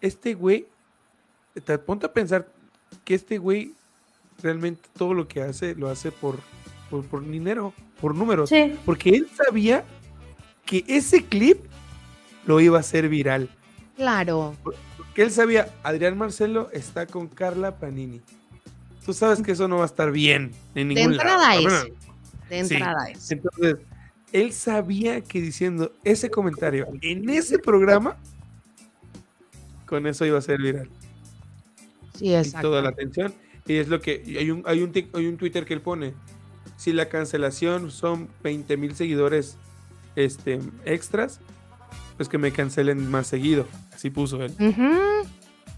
[0.00, 0.66] Este güey,
[1.64, 2.46] te ponte a pensar
[3.04, 3.72] que este güey
[4.42, 6.38] realmente todo lo que hace lo hace por,
[6.90, 8.50] por, por dinero, por números.
[8.50, 9.84] Sí, Porque él sabía
[10.64, 11.58] que ese clip
[12.46, 13.48] lo iba a hacer viral.
[13.96, 14.56] claro,
[15.14, 18.20] Que él sabía, Adrián Marcelo está con Carla Panini.
[19.04, 21.30] Tú sabes que eso no va a estar bien en de ningún lado.
[21.30, 21.84] entrada es,
[22.48, 22.74] de Sí.
[22.74, 23.30] entrada es.
[23.30, 23.76] Entonces,
[24.32, 28.16] él sabía que diciendo ese comentario en ese programa,
[29.86, 30.88] con eso iba a ser viral.
[32.16, 32.68] Sí, Y exacto.
[32.68, 33.34] toda la atención.
[33.66, 34.22] Y es lo que.
[34.24, 36.14] y Hay un, hay, un, hay un Twitter que él pone.
[36.76, 39.56] Si la cancelación son 20 mil seguidores
[40.16, 41.40] este, extras,
[42.16, 43.66] pues que me cancelen más seguido.
[43.94, 44.52] Así puso él.
[44.60, 45.28] Ujú.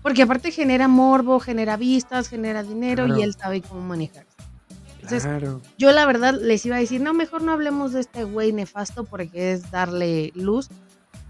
[0.02, 3.20] Porque aparte genera morbo, genera vistas, genera dinero Claro.
[3.20, 4.26] y él sabe cómo manejar.
[4.96, 5.60] Entonces, Claro.
[5.78, 9.04] yo la verdad les iba a decir, no, mejor no hablemos de este güey nefasto
[9.04, 10.68] porque es darle luz.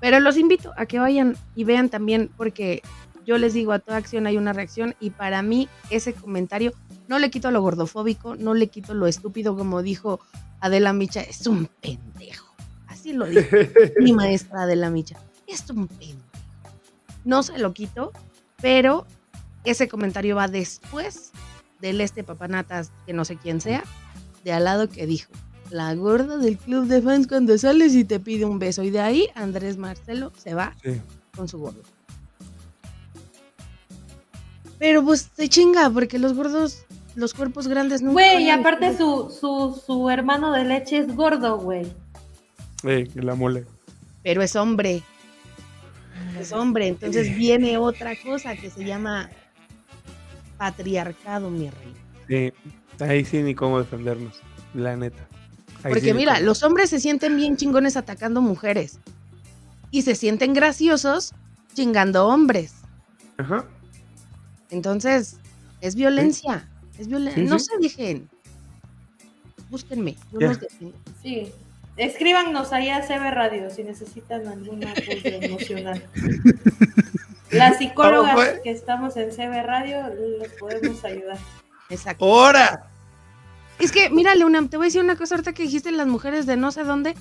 [0.01, 2.83] Pero los invito a que vayan y vean también porque
[3.27, 6.73] yo les digo, a toda acción hay una reacción y para mí ese comentario
[7.09, 10.21] no le quito lo gordofóbico, no le quito lo estúpido como dijo
[10.61, 12.44] Adela Micha, es un pendejo.
[13.05, 13.45] Así lo dijo
[14.01, 16.19] mi maestra Adela Micha, es un pendejo.
[17.27, 18.13] No se lo quito,
[18.63, 19.07] pero
[19.65, 21.31] ese comentario va después
[21.83, 23.85] del este papanatas, que no sé quién sea,
[24.43, 25.31] de al lado que dijo,
[25.69, 28.83] la gorda del club de fans cuando sales y te pide un beso.
[28.83, 30.99] Y de ahí Andrés Marcelo se va Sí.
[31.37, 31.83] con su gordo.
[34.79, 36.87] Pero pues se chinga, porque los gordos,
[37.17, 38.13] los cuerpos grandes no.
[38.13, 41.87] güey, y aparte su, su, su hermano de leche es gordo, güey.
[42.85, 43.65] Eh, la mole.
[44.23, 45.03] Pero es hombre.
[46.39, 46.89] Es hombre.
[46.89, 49.31] Entonces viene otra cosa que se llama
[50.59, 51.95] patriarcado, mi rey.
[52.29, 53.05] Sí.
[53.05, 54.41] Ahí sí ni cómo defendernos.
[54.75, 55.27] La neta.
[55.83, 56.47] Ahí Porque mira, cómo.
[56.47, 58.99] los hombres se sienten bien chingones atacando mujeres.
[59.91, 61.35] Y se sienten graciosos
[61.75, 62.75] chingando hombres.
[63.37, 63.67] Ajá.
[64.71, 65.39] Entonces,
[65.81, 66.69] es violencia.
[66.99, 67.43] Es violencia.
[67.43, 67.67] Sí, no sí.
[67.67, 68.29] se dejen.
[69.71, 70.17] Búsquenme.
[70.33, 70.97] Yo los defiendo.
[71.23, 71.53] Sí.
[71.97, 76.03] Escríbanos ahí a CB Radio si necesitan algún apoyo emocional.
[77.51, 78.61] Las psicólogas pues.
[78.61, 80.03] que estamos en CB Radio
[80.41, 81.39] les podemos ayudar.
[81.89, 82.25] Exacto.
[82.25, 82.89] ¡Hora!
[83.79, 86.47] Es que, mira, Leona, te voy a decir una cosa ahorita que dijiste las mujeres
[86.47, 87.15] de no sé dónde.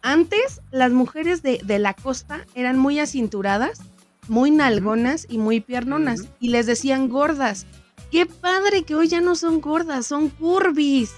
[0.00, 3.80] Antes, las mujeres de, de la costa eran muy acinturadas,
[4.28, 6.28] muy nalgonas y muy piernonas.
[6.40, 7.66] Y les decían gordas.
[8.10, 11.12] Qué padre que hoy ya no son gordas, son curvis.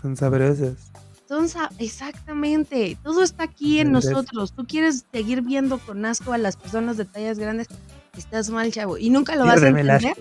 [0.00, 0.93] Son sabrosas.
[1.48, 2.96] Sa- exactamente.
[3.02, 4.52] Todo está aquí en nosotros.
[4.52, 7.68] Tú quieres seguir viendo con asco a las personas de tallas grandes.
[8.16, 8.98] Estás mal, chavo.
[8.98, 9.68] Y nunca lo vas a
[10.00, 10.16] entender.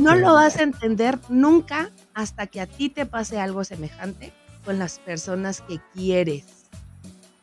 [0.00, 4.32] No lo vas a entender nunca hasta que a ti te pase algo semejante
[4.64, 6.44] con las personas que quieres,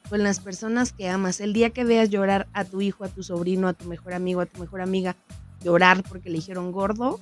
[0.10, 1.40] con las personas que amas.
[1.40, 4.42] El día que veas llorar a tu hijo, a tu sobrino, a tu mejor amigo,
[4.42, 5.16] a tu mejor amiga,
[5.64, 7.20] llorar porque le dijeron gordo,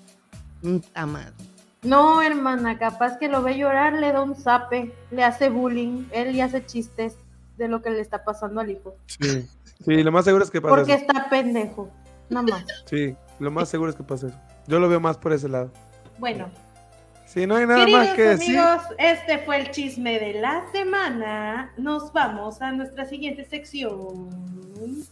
[0.64, 1.34] un madre.
[1.84, 6.34] No, hermana, capaz que lo ve llorar, le da un zape, le hace bullying, él
[6.34, 7.16] le hace chistes
[7.58, 8.96] de lo que le está pasando al hijo.
[9.08, 9.46] Sí.
[9.86, 11.06] Sí, lo más seguro es que pasa Porque eso.
[11.08, 11.90] está pendejo.
[12.30, 12.66] Nada más.
[12.86, 14.40] Sí, lo más seguro es que pasa eso.
[14.68, 15.72] Yo lo veo más por ese lado.
[16.18, 16.50] Bueno,
[17.26, 18.60] Sí, no hay nada queridos más que decir.
[18.60, 21.74] amigos, este fue el chisme de la semana.
[21.78, 24.30] Nos vamos a nuestra siguiente sección.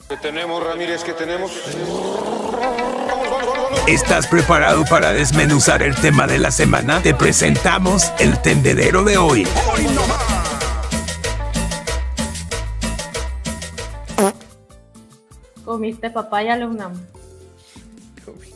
[0.08, 1.04] ¿Qué tenemos, Ramírez?
[1.04, 1.52] ¿Qué tenemos?
[3.88, 7.02] ¿Estás preparado para desmenuzar el tema de la semana?
[7.02, 9.48] Te presentamos el tendedero de hoy.
[15.66, 16.94] Comiste papaya, Leonam.
[18.26, 18.48] Comí,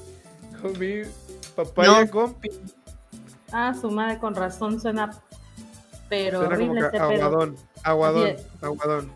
[0.61, 1.01] comí
[1.55, 2.11] papaya No.
[2.11, 2.49] con pi-
[3.51, 5.11] Ah, su madre, con razón suena.
[6.09, 9.11] Pero Suena como horrible que este aguadón, aguadón, aguadón.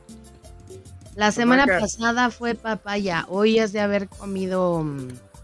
[1.15, 1.79] La semana Maca.
[1.81, 3.25] pasada fue papaya.
[3.29, 4.85] Hoy has de haber comido.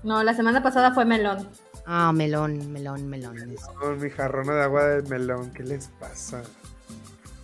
[0.06, 1.50] No, la semana pasada fue melón.
[1.86, 3.36] Ah, melón, melón, melón.
[3.80, 6.42] Con mi jarrona de agua de melón, ¿qué les pasa?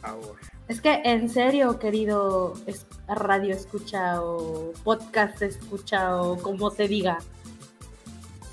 [0.02, 0.36] Por favor.
[0.68, 7.18] Es que en serio, querido es- radio escucha o podcast escucha o como se diga.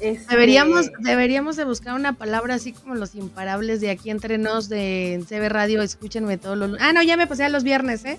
[0.01, 4.69] este, Deberíamos, deberíamos de buscar una palabra así como los imparables de aquí entre nos
[4.69, 5.83] de CB Radio.
[5.83, 6.77] Escúchenme todos los.
[6.81, 8.19] Ah, no, ya me pasé a los viernes, ¿eh?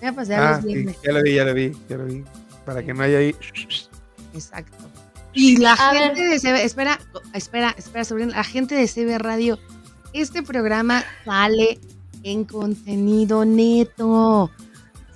[0.00, 0.96] Ya me pasé a Ah, los sí, viernes.
[1.02, 2.24] ya lo vi, ya lo vi, ya lo vi.
[2.64, 3.34] Para que no haya ahí.
[4.34, 4.85] Exacto.
[5.36, 6.30] Y la A gente ver.
[6.30, 6.98] de CB, espera,
[7.34, 9.58] espera, espera, Sabrina, la gente de CB Radio,
[10.14, 11.78] este programa sale
[12.22, 14.50] en contenido neto.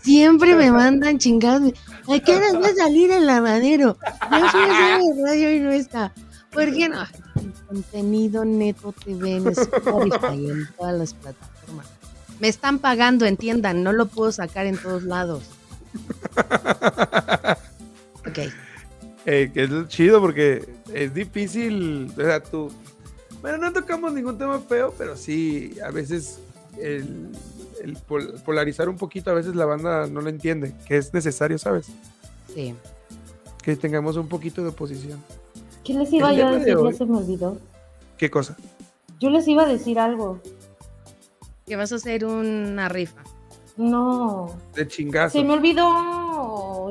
[0.02, 1.72] Siempre me mandan chingados.
[2.06, 3.96] ¿A qué hora va a salir el lavadero?
[4.30, 6.12] Ya fui a CB Radio y no está.
[6.52, 7.02] ¿Por qué no?
[7.36, 11.86] En contenido neto TV en Spotify en todas las plataformas.
[12.40, 15.44] Me están pagando, entiendan, no lo puedo sacar en todos lados.
[18.26, 18.38] Ok.
[19.26, 22.10] Eh, que es chido porque es difícil.
[22.16, 22.70] O sea, tú.
[23.42, 26.38] Bueno, no tocamos ningún tema feo, pero sí, a veces
[26.78, 27.28] el,
[27.82, 31.58] el pol- polarizar un poquito, a veces la banda no lo entiende, que es necesario,
[31.58, 31.86] ¿sabes?
[32.54, 32.74] Sí.
[33.62, 35.22] Que tengamos un poquito de oposición.
[35.84, 36.76] ¿Qué les iba yo a de decir?
[36.76, 37.58] hoy- Ya se me olvidó.
[38.18, 38.56] ¿Qué cosa?
[39.20, 40.40] Yo les iba a decir algo.
[41.66, 43.22] Que vas a hacer una rifa.
[43.76, 44.54] No.
[44.74, 45.38] De chingazo.
[45.38, 45.86] Se me olvidó.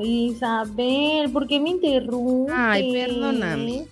[0.02, 2.54] Isabel, ¿por qué me interrumpes?
[2.56, 3.86] Ay, perdóname.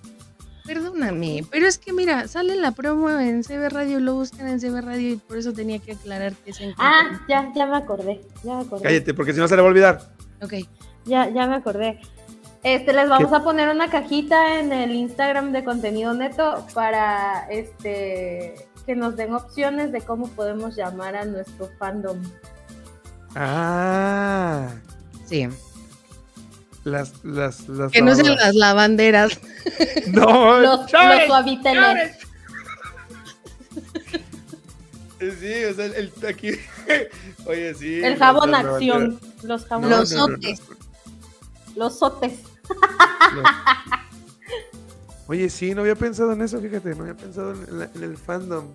[0.66, 4.82] Perdóname, pero es que mira, sale la promo en CB Radio, lo buscan en CB
[4.82, 8.20] Radio y por eso tenía que aclarar que es en Ah, ya, ya me acordé.
[8.44, 8.82] Ya me acordé.
[8.82, 10.10] Cállate, porque si no se le va a olvidar.
[10.42, 10.54] Ok.
[11.06, 11.98] Ya, ya me acordé.
[12.62, 18.54] Este, les vamos a poner una cajita en el Instagram de contenido neto para este
[18.84, 22.20] que nos den opciones de cómo podemos llamar a nuestro fandom.
[23.34, 24.68] Ah.
[25.26, 25.48] Sí.
[26.84, 27.92] Las, las, las.
[27.92, 29.38] Que no sean las lavanderas.
[30.08, 32.16] No, Los, los suaviteles.
[35.20, 36.52] Sí, o sea, el, aquí.
[37.46, 37.96] Oye, sí.
[37.96, 39.20] El las- jabón las acción.
[39.42, 39.90] Los jabones.
[39.98, 40.36] Los no, no, no.
[40.36, 40.62] sotes.
[41.76, 42.32] Los sotes.
[45.26, 48.16] Oye, sí, no había pensado en eso, fíjate, no había pensado en, la- en el
[48.16, 48.68] fandom.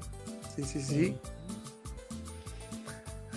[0.55, 1.17] Sí, sí, sí.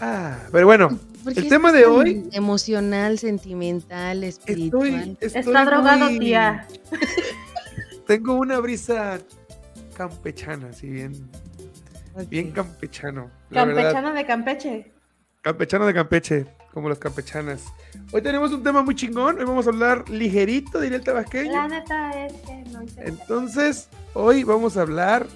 [0.00, 2.28] Ah, pero bueno, ¿Por qué el tema de hoy.
[2.32, 4.86] Emocional, sentimental, espiritual.
[4.86, 6.66] Estoy, estoy Está drogado, tía.
[8.06, 9.18] Tengo una brisa
[9.96, 11.28] campechana, sí, bien,
[12.28, 13.30] bien campechano.
[13.50, 14.92] Campechana de Campeche.
[15.42, 17.64] Campechano de Campeche, como las campechanas.
[18.12, 19.38] Hoy tenemos un tema muy chingón.
[19.38, 21.52] Hoy vamos a hablar ligerito, diría el tabasqueño.
[21.52, 23.02] La neta es que no hice.
[23.04, 25.26] Entonces, hoy vamos a hablar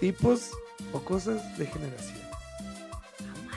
[0.00, 0.50] tipos
[0.92, 2.21] o cosas de generación.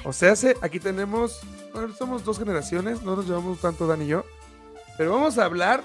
[0.06, 1.42] O sea, se- aquí tenemos,
[1.74, 4.24] bueno, somos dos generaciones, no nos llevamos tanto Dan y yo,
[4.98, 5.84] pero vamos a hablar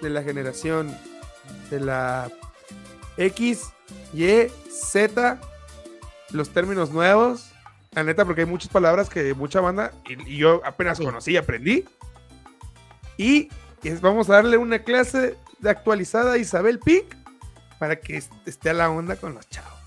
[0.00, 0.96] de la generación
[1.70, 2.30] de la
[3.18, 3.70] X,
[4.14, 5.38] Y, Z,
[6.30, 7.50] los términos nuevos.
[7.92, 11.04] La neta, porque hay muchas palabras que mucha banda, y, y yo apenas Sí.
[11.04, 11.84] conocí, aprendí.
[13.18, 13.50] Y
[13.82, 17.04] es- vamos a darle una clase de actualizada a Isabel Pink
[17.78, 19.81] para que est- esté a la onda con los chavos.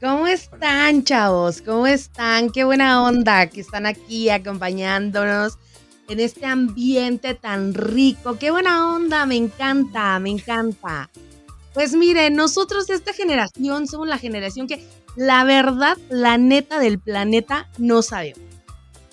[0.00, 1.60] ¿Cómo están, chavos?
[1.60, 2.50] ¿Cómo están?
[2.50, 5.58] Qué buena onda que están aquí acompañándonos
[6.08, 8.38] en este ambiente tan rico.
[8.38, 11.10] Qué buena onda, me encanta, me encanta.
[11.74, 17.00] Pues miren, nosotros de esta generación somos la generación que la verdad, la neta del
[17.00, 18.38] planeta, no sabemos.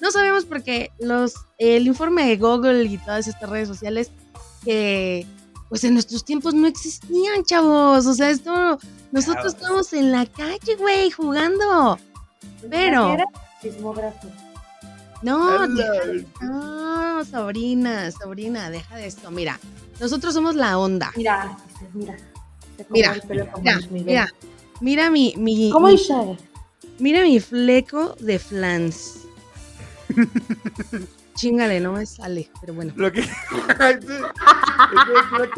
[0.01, 4.11] No sabemos porque los, el informe de Google y todas estas redes sociales
[4.63, 5.25] que
[5.69, 8.05] pues en nuestros tiempos no existían, chavos.
[8.05, 8.77] O sea, esto
[9.15, 11.97] nosotros estamos en la calle, güey, jugando.
[12.69, 13.25] Pero- ¿Qué era?
[13.61, 14.27] Sismógrafo.
[15.21, 15.87] No, Ala.
[16.41, 19.31] no, sobrina, sobrina, deja de esto.
[19.31, 19.59] Mira,
[19.99, 21.11] nosotros somos la onda.
[21.15, 21.57] Mira,
[21.93, 22.15] mira.
[22.89, 24.33] Mira, el pelo como Mira, mira,
[24.81, 26.37] mira mi, mi, ¿Cómo mi-
[26.99, 29.19] mira mi fleco de flans.
[31.35, 32.93] Chingale, no me sale, pero bueno.
[32.95, 33.21] Lo que.
[33.89, 33.99] El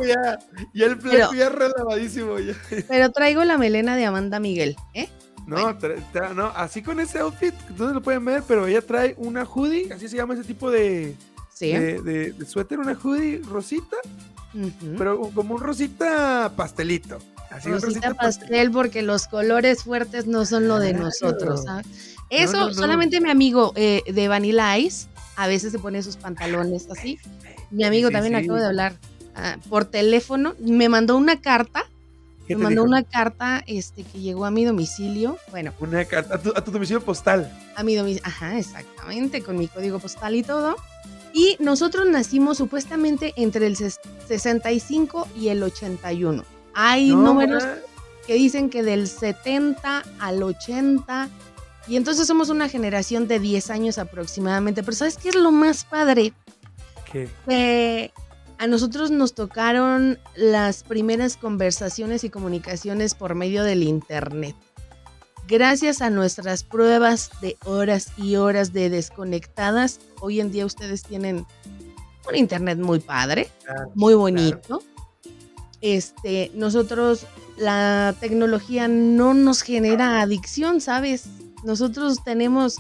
[0.08, 0.40] ya,
[0.74, 2.40] ya el Pero- ya relavadísimo.
[2.40, 2.54] Ya.
[2.88, 5.10] Pero traigo la melena de Amanda Miguel, ¿eh?
[5.46, 5.78] No,
[6.36, 10.10] no, así con ese outfit, no lo pueden ver, pero ella trae una hoodie, así
[10.10, 11.16] se llama ese tipo de,
[11.54, 11.72] Sí.
[11.72, 13.96] de, de- de suéter, una hoodie rosita,
[14.98, 17.20] pero como un rosita pastelito.
[17.50, 21.64] Así un Rosita rosita pastel porque los colores fuertes no son lo de nosotros.
[21.64, 21.88] ¿sabes?
[22.30, 22.74] Eso no, no.
[22.74, 25.08] solamente mi amigo eh, de Vanilla Ice
[25.38, 27.18] a veces se pone sus pantalones así.
[27.72, 28.44] Mi amigo Sí, también sí.
[28.44, 28.96] acabo de hablar
[29.36, 30.56] ah, por teléfono.
[30.60, 31.86] Me mandó una carta.
[32.48, 32.88] ¿Qué Me mandó dijo?
[32.92, 35.38] una carta este, que llegó a mi domicilio.
[35.52, 37.52] Bueno, Una carta a tu, a tu domicilio postal.
[37.76, 38.24] a mi domicilio.
[38.26, 40.76] Ajá, exactamente, con mi código postal y todo.
[41.34, 46.44] Y nosotros nacimos supuestamente entre el ses- 65 y el 81.
[46.74, 47.64] Hay No, números
[48.26, 51.30] que dicen que del 70 al 80.
[51.88, 54.84] Y entonces somos una generación de 10 años aproximadamente.
[54.84, 56.34] Pero ¿sabes qué es lo más padre?
[57.12, 57.30] ¿Qué?
[57.48, 58.12] Que
[58.58, 64.56] a nosotros nos tocaron las primeras conversaciones y comunicaciones por medio del Internet.
[65.48, 71.46] Gracias a nuestras pruebas de horas y horas de desconectadas, hoy en día ustedes tienen
[72.28, 74.84] un Internet muy padre, Claro, muy bonito.
[75.80, 77.26] Este, nosotros
[77.58, 81.30] la tecnología no nos genera adicción, ¿sabes?
[81.68, 82.78] Nosotros tenemos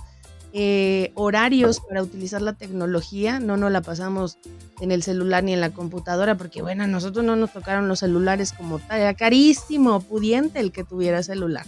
[0.53, 4.39] eh, horarios para utilizar la tecnología, no nos la pasamos
[4.79, 7.99] en el celular ni en la computadora, porque bueno, a nosotros no nos tocaron los
[7.99, 11.65] celulares como tal, era carísimo, pudiente el que tuviera celular.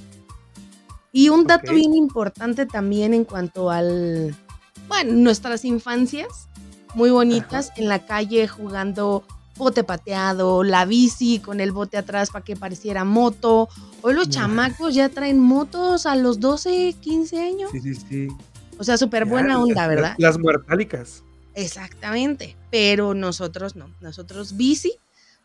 [1.12, 4.34] Y un dato bien importante también en cuanto al,
[4.88, 6.48] bueno, nuestras infancias,
[6.96, 9.26] muy bonitas, en la calle jugando
[9.60, 13.70] bote pateado, la bici con el bote atrás para que pareciera moto.
[14.02, 17.70] Hoy los chamacos ya traen motos a los 12, 15 años.
[17.72, 18.28] Sí, sí, sí.
[18.80, 20.16] O sea, súper buena las- onda, las- ¿verdad?
[20.18, 21.24] Las muertálicas.
[21.54, 22.56] Exactamente.
[22.72, 23.94] Pero nosotros no.
[24.02, 24.94] Nosotros bici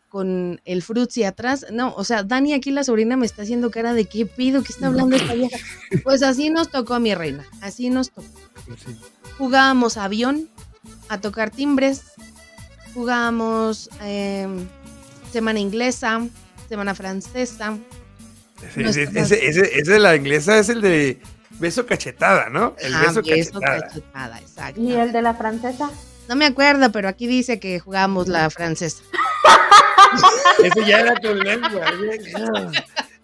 [0.09, 1.65] con el frutzi atrás.
[1.73, 4.71] No, o sea, Dani aquí la sobrina me está haciendo cara de qué pido, qué
[4.71, 5.57] está hablando esta vieja.
[6.03, 7.45] Pues así nos tocó mi reina.
[7.61, 8.27] Así nos tocó.
[8.65, 8.95] Pues sí.
[9.37, 10.49] Jugábamos avión,
[11.09, 12.03] a tocar timbres,
[12.95, 14.47] jugábamos eh,
[15.31, 16.25] semana inglesa,
[16.67, 17.77] semana francesa.
[18.75, 21.21] Ese, ese, ese, ese- de la inglesa es el de
[21.59, 22.73] beso cachetada, ¿no?
[22.79, 23.87] El Ah, beso, beso cachetada.
[23.87, 24.81] cachetada, exacto.
[24.81, 25.91] ¿Y el de la francesa?
[26.27, 29.03] No me acuerdo, pero aquí dice que jugábamos la francesa.
[30.63, 31.85] Ese ya era con lengua.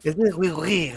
[0.03, 0.93] Ese güey, güey,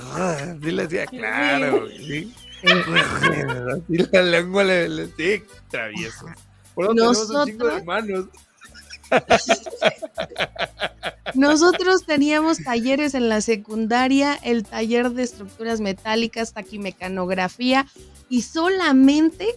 [0.62, 2.34] sí le decía, claro, sí.
[2.62, 6.26] Sí, la lengua le, le sí, travieso.
[6.74, 8.24] Por eso tenemos un chingo de Nosotros- manos.
[11.34, 17.86] Nosotros teníamos talleres en la secundaria, el taller de estructuras metálicas, taquimecanografía,
[18.28, 19.48] y solamente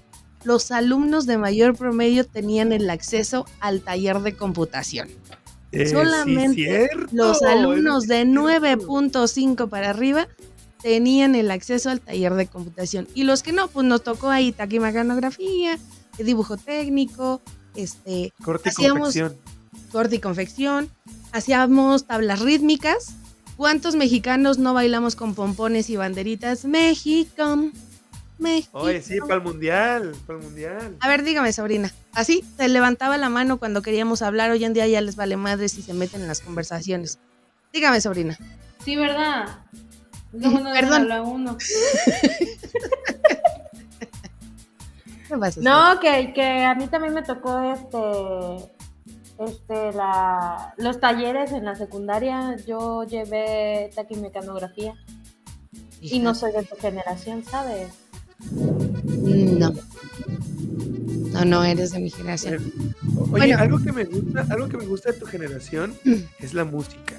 [0.44, 5.10] los alumnos de mayor promedio tenían el acceso al taller de computación.
[5.72, 8.42] Eh, sí, Solamente cierto, Los alumnos de es cierto.
[8.42, 10.28] 9.5 para arriba
[10.82, 13.08] tenían el acceso al taller de computación.
[13.14, 15.78] Y los que no, pues nos tocó ahí taquimecanografía,
[16.18, 17.42] dibujo técnico,
[17.78, 19.36] este, Corte y hacíamos- confección.
[19.92, 20.90] corte y confección,
[21.32, 23.14] hacíamos tablas rítmicas.
[23.56, 26.66] ¿Cuántos mexicanos no bailamos con pompones y banderitas?
[26.66, 27.72] México,
[28.38, 28.78] México.
[28.80, 30.96] Oye, sí, para el mundial, para el mundial.
[31.00, 31.92] A ver, dígame, sobrina.
[32.14, 34.52] Así se levantaba la mano cuando queríamos hablar.
[34.52, 37.18] Hoy en día ya les vale madre si se meten en las conversaciones.
[37.74, 38.38] Dígame, sobrina.
[38.86, 39.60] Sí, ¿verdad?
[40.34, 41.10] No Perdón.
[41.26, 41.58] uno.
[45.58, 48.72] No, que, que a mí también me tocó este,
[49.40, 52.56] este, la, los talleres en la secundaria.
[52.66, 54.94] Yo llevé taquimecanografía
[56.02, 57.90] y no soy de tu generación, ¿sabes?
[58.52, 59.74] No.
[61.32, 62.72] No, no eres de mi generación.
[63.16, 63.58] Oye, Bueno.
[63.60, 65.94] algo que me gusta, algo que me gusta de tu generación
[66.40, 67.16] es la música.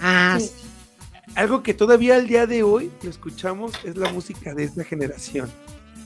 [0.00, 0.50] Ah, Sí.
[1.34, 5.48] Algo que todavía al día de hoy lo escuchamos es la música de esta generación.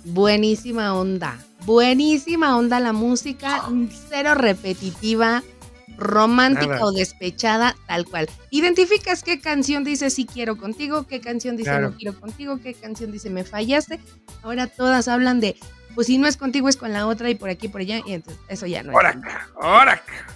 [0.04, 1.38] Buenísima onda.
[1.64, 3.62] Buenísima onda la música,
[4.08, 5.42] cero repetitiva,
[5.96, 6.86] romántica Nada.
[6.86, 8.28] o despechada, tal cual.
[8.50, 11.90] Identificas qué canción dice sí quiero contigo, qué canción dice Claro.
[11.90, 14.00] no quiero contigo, qué canción dice me fallaste.
[14.42, 15.56] Ahora todas hablan de,
[15.94, 18.14] pues si no es contigo es con la otra y por aquí por allá, y
[18.14, 19.06] entonces eso ya no es.
[19.06, 20.26] Acá, ahora acá.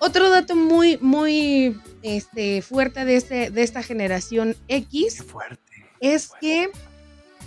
[0.00, 5.62] Otro dato muy, muy este, fuerte de, este, de esta generación X Qué fuerte.
[6.00, 6.68] es que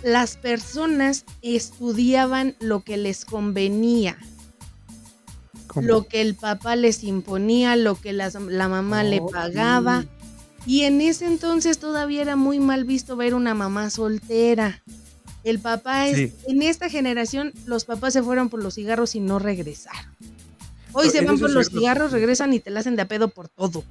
[0.02, 4.16] las personas estudiaban lo que les convenía,
[5.66, 5.86] ¿Cómo?
[5.86, 8.30] lo que el papá les imponía, lo que la
[8.68, 10.02] mamá le pagaba.
[10.02, 10.08] sí.
[10.66, 14.82] Y en ese entonces todavía era muy mal visto ver una mamá soltera.
[15.44, 16.32] El papá es, Sí.
[16.48, 20.14] en esta generación, los papás se fueron por los cigarros y no regresaron.
[20.92, 21.78] Hoy Pero se van por los cierto.
[21.80, 23.84] cigarros, regresan y te la hacen de a pedo por todo.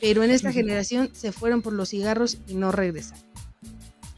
[0.00, 3.22] Pero en esta generación se fueron por los cigarros y no regresaron.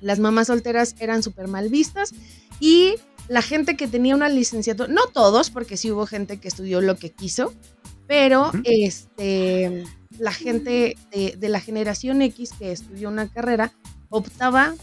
[0.03, 2.13] Las mamás solteras eran súper mal vistas
[2.61, 2.97] y
[3.29, 6.97] la gente que tenía una licenciatura, no todos, porque sí hubo gente que estudió lo
[6.97, 7.55] que quiso,
[8.07, 9.85] pero este,
[10.19, 13.73] la gente de, de la generación X que estudió una carrera
[14.11, 14.75] optaba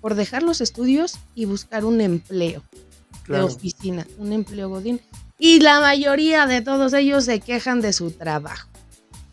[0.00, 2.62] por dejar los estudios y buscar un empleo
[3.22, 3.48] Claro.
[3.48, 5.00] de oficina, un empleo godín.
[5.38, 8.68] Y la mayoría de todos ellos se quejan de su trabajo.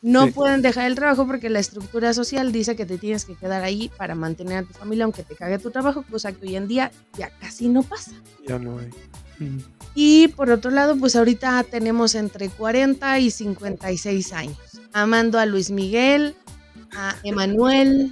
[0.02, 0.32] No Sí.
[0.32, 3.92] pueden dejar el trabajo porque la estructura social dice que te tienes que quedar ahí
[3.98, 6.92] para mantener a tu familia aunque te cague tu trabajo, cosa que hoy en día
[7.18, 8.12] ya casi no pasa.
[8.48, 8.90] Ya no hay.
[9.40, 9.60] Mm.
[9.94, 14.58] Y por otro lado, pues ahorita tenemos entre 40 y 56 años,
[14.94, 16.36] amando a Luis Miguel,
[16.96, 18.12] a Emanuel,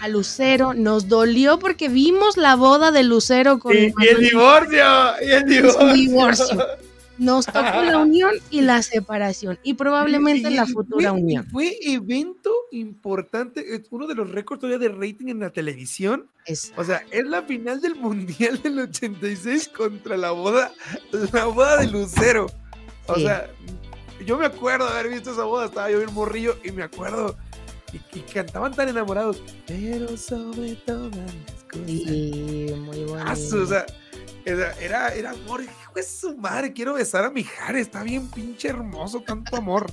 [0.00, 0.74] a Lucero.
[0.74, 4.84] Nos dolió porque vimos la boda de Lucero con Y, y el divorcio,
[5.26, 5.80] y el divorcio.
[5.88, 6.66] Su divorcio.
[7.18, 11.22] Nos tocó la unión y la separación y probablemente Y- la y futura fue- y
[11.22, 11.46] unión.
[11.50, 16.28] Fue evento importante, es uno de los récords todavía de rating en la televisión.
[16.46, 20.72] Es- O sea, es la final del Mundial del 86 contra la boda,
[21.32, 22.46] la boda de Lucero.
[23.06, 23.22] O Sí.
[23.22, 23.50] sea,
[24.24, 27.36] yo me acuerdo de haber visto esa boda, estaba yo bien morrillo y me acuerdo.
[27.92, 29.42] Y, y cantaban tan enamorados.
[29.66, 31.86] Pero sobre todas las cosas.
[31.86, 33.24] Sí, muy bueno.
[33.26, 33.86] Ah, o sea,
[34.44, 35.62] era, era amor.
[35.98, 37.80] De su madre, quiero besar a mi Jare.
[37.80, 39.92] Está bien pinche hermoso, tanto amor.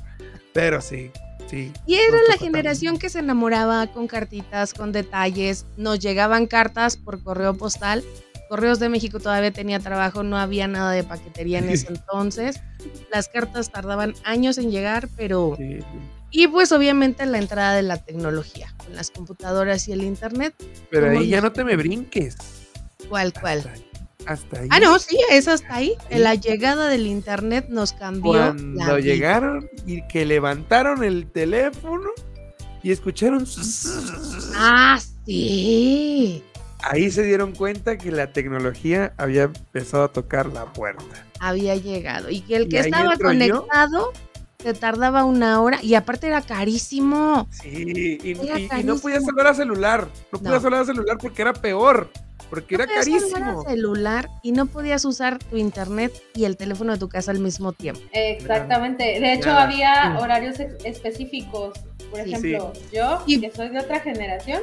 [0.54, 1.10] Pero sí,
[1.50, 1.74] sí.
[1.88, 5.66] Y era la generación que se enamoraba con cartitas, con detalles.
[5.78, 8.04] Nos llegaban cartas por correo postal.
[8.50, 12.60] Correos de México todavía tenía trabajo, no había nada de paquetería en ese entonces.
[13.12, 15.56] Las cartas tardaban años en llegar, pero...
[15.58, 15.82] también.
[15.82, 16.00] Sí, sí.
[16.30, 20.54] Y pues obviamente la entrada de la tecnología, con las computadoras y el internet,
[20.92, 22.36] Pero ahí ya no te me brinques.
[23.10, 23.72] cual Hasta cual.
[23.74, 23.86] ahí.
[24.28, 24.68] Hasta ahí.
[24.72, 25.94] Ah, no, sí, es hasta ahí.
[26.10, 28.32] La llegada del internet nos cambió.
[28.32, 32.10] Cuando la llegaron y que levantaron el teléfono
[32.84, 33.46] y escucharon.
[34.56, 36.44] Ah, sí.
[36.84, 41.04] Ahí se dieron cuenta que la tecnología había empezado a tocar la puerta.
[41.40, 42.30] Había llegado.
[42.30, 43.40] Y que el que estaba entro yo.
[43.64, 44.14] conectado
[44.62, 47.48] se tardaba una hora y aparte era carísimo.
[47.52, 50.08] Sí, y, Era y- y no podías hablar a celular.
[50.32, 50.68] No podías No.
[50.68, 52.10] hablar a celular porque era peor.
[52.50, 53.62] Porque era Podías hablar carísimo.
[53.62, 57.40] a celular y no podías usar tu internet y el teléfono de tu casa al
[57.40, 58.02] mismo tiempo.
[58.14, 59.04] Exactamente.
[59.20, 59.64] De hecho, Nada.
[59.64, 60.24] había Sí.
[60.24, 61.78] horarios ex- específicos.
[62.12, 62.30] Por Sí.
[62.34, 64.62] ejemplo, yo, Y- que soy de otra generación,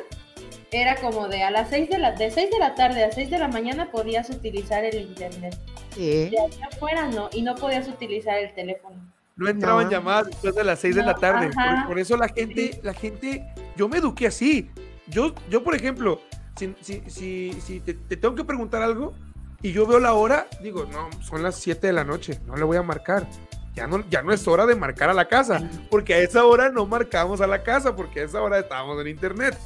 [0.70, 3.30] era como de a las 6 de la, de 6 de la tarde a 6
[3.30, 5.54] de la mañana podías utilizar el internet.
[5.94, 6.30] Sí.
[6.30, 8.96] De allá afuera no, y no podías utilizar el teléfono.
[9.36, 9.90] No entraban No.
[9.90, 11.50] llamadas después de las 6 de la No, tarde.
[11.52, 13.44] Por, por eso la gente, la gente,
[13.76, 14.70] yo me eduqué así.
[15.08, 16.20] Yo, yo por ejemplo,
[16.56, 19.14] si, si, si, si te, te tengo que preguntar algo
[19.62, 22.64] y yo veo la hora, digo, no, son las 7 de la noche, no le
[22.64, 23.28] voy a marcar.
[23.74, 26.68] Ya no, ya no es hora de marcar a la casa, porque a esa hora
[26.68, 29.56] no marcamos a la casa, porque a esa hora estábamos en internet.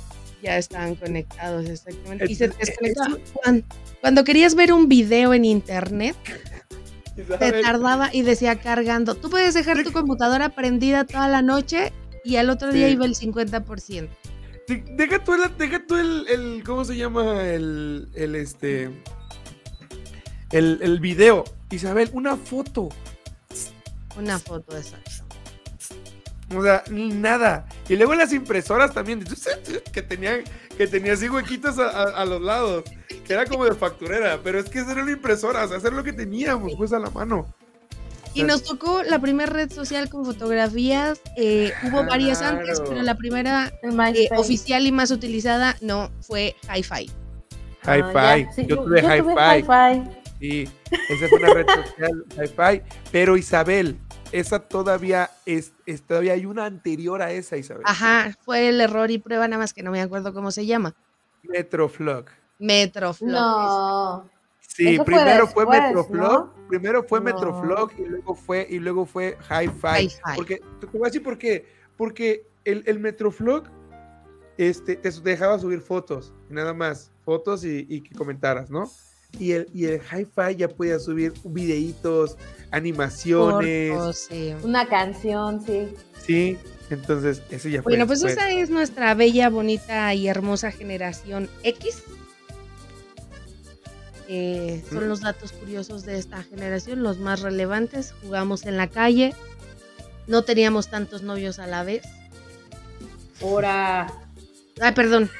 [0.42, 2.30] Ya estaban conectados, exactamente.
[2.30, 3.16] Y se Entonces, te desconectaba.
[3.42, 3.64] Cuan-
[4.00, 6.14] Cuando querías ver un video en internet,
[7.16, 9.14] te tardaba y decía cargando.
[9.16, 11.92] Tú puedes dejar tu computadora prendida toda la noche
[12.24, 14.08] y al otro día iba el 50%.
[14.68, 17.42] De- Deja tú, el, deja tú el, el- ¿cómo se llama?
[17.42, 18.90] El, el este,
[20.52, 21.44] el, el video.
[21.70, 22.88] Isabel, una foto.
[24.16, 24.98] Una foto de esa.
[26.54, 27.66] O sea, ni nada.
[27.88, 29.24] Y luego las impresoras también,
[29.92, 30.44] que tenían,
[30.78, 32.84] que tenía así huequitos a, a- a los lados,
[33.24, 35.92] que era como de facturera, pero es que esa era una impresora, o sea, hacer
[35.92, 37.52] lo que teníamos, pues a la mano.
[38.36, 41.20] Y nos tocó la primera red social con fotografías.
[41.36, 47.10] eh, hubo varias antes, pero la primera eh, oficial y más utilizada no fue Hi-Fi.
[47.84, 48.48] Ah, Hi-Fi.
[48.54, 49.62] Sí, yo tuve Hi-Fi.
[49.62, 50.10] Hi-Fi.
[50.38, 50.68] Sí,
[51.08, 52.82] esa fue una red social, Hi-Fi.
[53.10, 53.98] Pero Isabel,
[54.32, 57.84] esa todavía es, es- todavía hay una anterior a esa, Isabel.
[57.86, 60.94] Ajá, fue el error y prueba, nada más que no me acuerdo cómo se llama.
[61.44, 62.26] Metroflog.
[62.58, 63.30] Metroflog.
[63.30, 64.30] No.
[64.76, 67.24] Sí, Eso fue primero fue, después, Metroflog, primero fue No.
[67.24, 70.02] Metroflog y luego fue y luego fue Hi-Fi.
[70.02, 70.36] Hi-Fi.
[70.36, 71.64] Porque te, voy a decir por qué,
[71.96, 73.70] porque el, el Metroflog
[74.58, 78.90] este te dejaba subir fotos, nada más, fotos y, y que comentaras, ¿no?
[79.38, 82.36] Y el, y el Hi-Fi ya podía subir videitos,
[82.70, 84.54] animaciones, Cortos, sí.
[84.62, 85.88] Una canción, sí.
[86.26, 86.58] sí.
[86.90, 87.92] Entonces, ese ya fue.
[87.92, 88.46] Bueno, pues después.
[88.46, 92.02] esa es nuestra bella, bonita y hermosa generación X.
[94.28, 98.12] Eh, son los datos curiosos de esta generación, los más relevantes.
[98.22, 99.34] Jugamos en la calle,
[100.26, 102.02] no teníamos tantos novios a la vez.
[103.40, 104.12] Ahora.
[104.80, 105.30] Ah, perdón.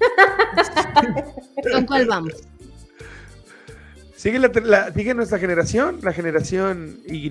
[1.72, 2.32] ¿Con cuál vamos?
[4.16, 7.30] ¿Sigue, la, la- ¿Sigue nuestra generación, la generación Y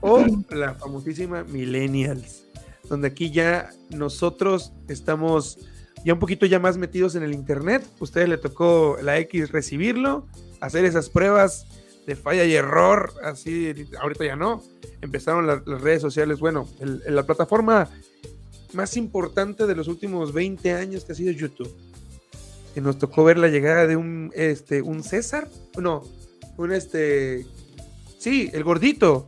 [0.00, 2.42] o la famosísima Millennials?
[2.88, 5.58] Donde aquí ya nosotros estamos
[6.04, 7.84] ya un poquito ya más metidos en el internet.
[8.00, 10.26] Ustedes le tocó la X recibirlo,
[10.60, 11.66] hacer esas pruebas
[12.06, 14.62] de falla y error, así, ahorita ya no.
[15.00, 17.88] Empezaron la- las redes sociales, bueno, el- la plataforma
[18.72, 21.74] más importante de los últimos 20 años que ha sido YouTube.
[22.74, 26.02] Que nos tocó ver la llegada de un, este, un César, no,
[26.58, 27.46] un este,
[28.18, 29.26] sí, el gordito,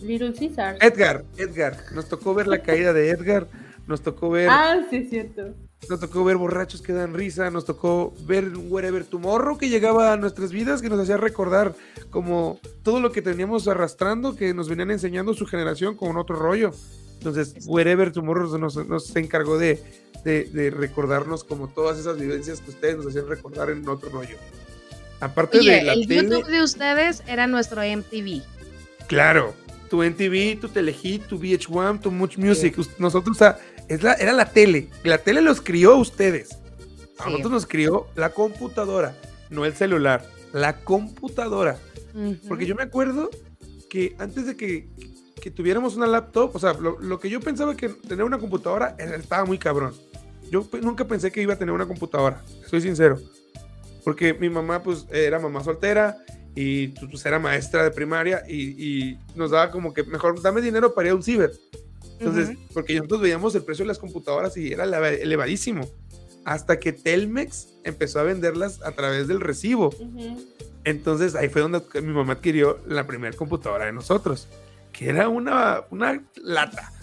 [0.00, 0.78] Little Caesar.
[0.80, 1.76] Edgar, Edgar.
[1.94, 3.46] Nos tocó ver la caída de Edgar,
[3.86, 5.54] nos tocó ver, Ah, sí, es cierto.
[5.88, 10.12] Nos tocó ver borrachos que dan risa, nos tocó ver un Wherever Tomorrow que llegaba
[10.12, 11.74] a nuestras vidas, que nos hacía recordar
[12.10, 16.72] como todo lo que teníamos arrastrando, que nos venían enseñando su generación con otro rollo.
[17.18, 19.82] Entonces, Wherever Tomorrow nos, nos encargó de,
[20.24, 24.36] de- de recordarnos como todas esas vivencias que ustedes nos hacían recordar en otro rollo.
[25.20, 28.42] Aparte de la el tele, YouTube de ustedes era nuestro MTV.
[29.06, 29.54] Claro,
[29.88, 32.76] tu NTV, tu Telehit, tu VH1, tu Much Music.
[32.78, 33.58] us- Nosotros, o sea,
[33.94, 34.88] es la, era la tele.
[35.04, 36.52] La tele los crió a ustedes.
[37.18, 37.30] A Sí.
[37.30, 39.14] nosotros nos crió la computadora,
[39.50, 40.24] no el celular.
[40.52, 41.78] La computadora.
[42.48, 43.30] Porque yo me acuerdo
[43.88, 44.88] que antes de que,
[45.40, 48.96] que tuviéramos una laptop, o sea, lo, lo que yo pensaba que tener una computadora
[48.98, 49.94] estaba muy cabrón.
[50.50, 53.18] Yo nunca pensé que iba a tener una computadora, soy sincero.
[54.04, 56.18] Porque mi mamá, pues, era mamá soltera
[56.54, 60.92] y pues, era maestra de primaria y, y nos daba como que mejor, dame dinero
[60.92, 61.52] para ir a un ciber.
[62.24, 65.88] Entonces, porque nosotros veíamos el precio de las computadoras y era eleva- elevadísimo.
[66.44, 69.94] Hasta que Telmex empezó a venderlas a través del recibo.
[70.84, 74.48] Entonces ahí fue donde mi mamá adquirió la primera computadora de nosotros,
[74.92, 76.92] que era una, una lata.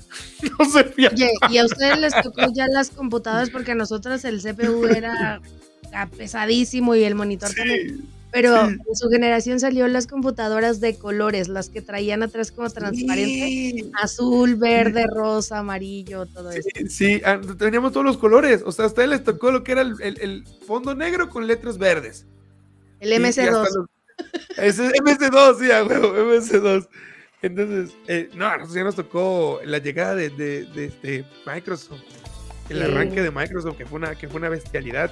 [0.59, 1.09] No servía.
[1.13, 5.39] Oye, y a ustedes les tocó ya las computadoras porque a nosotros el CPU era
[6.17, 8.07] pesadísimo y el monitor también.
[8.31, 8.75] Pero sí.
[8.87, 13.91] en su generación salió las computadoras de colores, las que traían atrás como transparente, Sí,
[14.01, 16.69] azul, verde, rosa, amarillo, todo eso.
[16.75, 18.61] sí, sí, ah, teníamos todos los colores.
[18.65, 21.47] O sea, a ustedes les tocó lo que era el, el- el fondo negro con
[21.47, 22.27] letras verdes.
[22.99, 23.51] El Y- y hasta MC2.
[23.75, 23.87] los-
[24.57, 26.87] Ese MC2, sí, a huevo, MC2.
[27.41, 32.01] Entonces, eh, no, a nosotros ya nos tocó la llegada de, de- de este Microsoft.
[32.69, 32.83] El Sí.
[32.83, 35.09] arranque de Microsoft, que fue, una, que fue una bestialidad.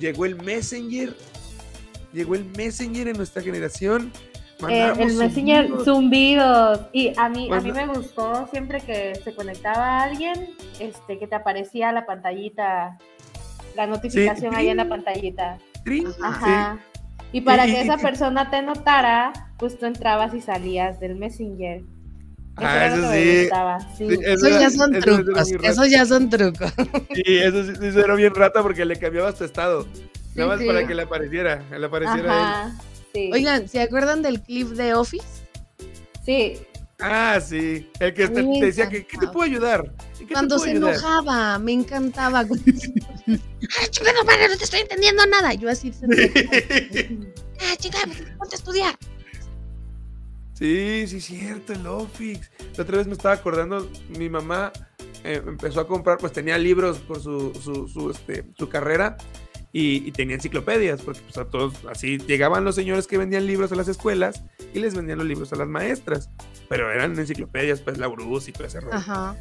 [0.00, 1.14] Llegó el Messenger.
[2.12, 4.12] Llegó el Messenger en nuestra generación.
[4.68, 5.84] Eh, el Messenger, zumbidos.
[5.84, 6.80] zumbidos.
[6.92, 10.50] Y a mí, a mí me gustó siempre que se conectaba alguien,
[10.80, 12.98] este, que te aparecía la pantallita,
[13.76, 15.58] la notificación ahí en la pantallita.
[16.22, 16.78] Ajá.
[17.32, 21.82] Y para que esa persona te notara, pues tú entrabas y salías del Messenger.
[22.60, 23.48] Ah, eso sí.
[23.96, 24.16] sí.
[24.16, 26.72] Sí, eso ya son eso trucos, esos ya son trucos.
[27.14, 29.86] Sí, eso sí, eso era bien rata porque le cambiabas tu estado.
[30.34, 30.66] Nada más sí.
[30.66, 32.28] para que le apareciera, le apareciera él.
[32.30, 32.78] Ajá,
[33.12, 33.30] sí.
[33.32, 35.26] Oigan, ¿se acuerdan del clip de Office?
[36.24, 36.58] Sí,
[37.00, 37.88] Ah, sí.
[38.00, 39.84] El que te, decía que, ¿qué te puedo ayudar?
[39.84, 40.94] ¿En qué te Cuando se ayudar?
[40.94, 42.40] enojaba, me encantaba.
[42.40, 45.54] ¡Ah, chingada madre, no te estoy entendiendo nada!
[45.54, 45.92] Yo así,
[47.60, 48.06] ¡ah, chingada,
[48.38, 48.98] ponte a estudiar!
[50.58, 52.50] Sí, sí, cierto, el Office.
[52.76, 53.88] La otra vez me estaba acordando,
[54.18, 54.72] mi mamá
[55.22, 59.16] eh, empezó a comprar, pues tenía libros por su, su, su, este, su carrera
[59.72, 63.70] y, y tenía enciclopedias, porque pues a todos, así llegaban los señores que vendían libros
[63.70, 64.42] a las escuelas
[64.74, 66.28] y les vendían los libros a las maestras,
[66.68, 68.96] pero eran enciclopedias, pues la Urus y todo ese rollo.
[68.96, 69.36] Ajá.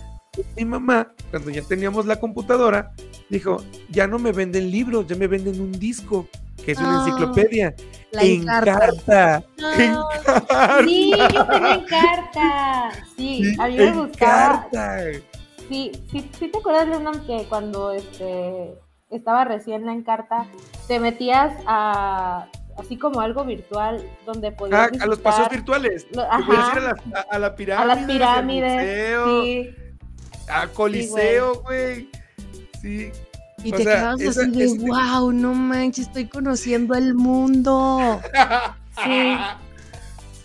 [0.55, 2.91] Mi mamá, cuando ya teníamos la computadora,
[3.32, 6.28] dijo, ya no me venden libros, ya me venden un disco,
[6.63, 7.74] que es una Ah, enciclopedia.
[8.11, 9.43] La encarta.
[9.57, 10.81] Encarta.
[10.85, 12.89] sí, yo tenía Encarta.
[13.15, 14.67] Sí, a mí me gustaba.
[14.71, 14.97] Encarta.
[15.69, 18.73] Sí, sí, sí te acuerdas, Lennon, que cuando este,
[19.09, 20.45] estaba recién la Encarta,
[20.87, 22.47] te metías a
[22.77, 25.51] así como algo virtual donde podías Ah, a los paseos visitar
[25.81, 26.05] virtuales.
[26.11, 26.53] lo- ajá.
[26.53, 28.73] ir a la, a- a la a pirámide, las pirámides.
[28.73, 29.69] museo, Sí,
[30.47, 32.09] a Coliseo, güey.
[32.81, 33.11] Sí.
[33.63, 38.21] Y O te sea, quedabas esa- así de, wow, no manches, estoy conociendo el mundo.
[39.03, 39.37] sí.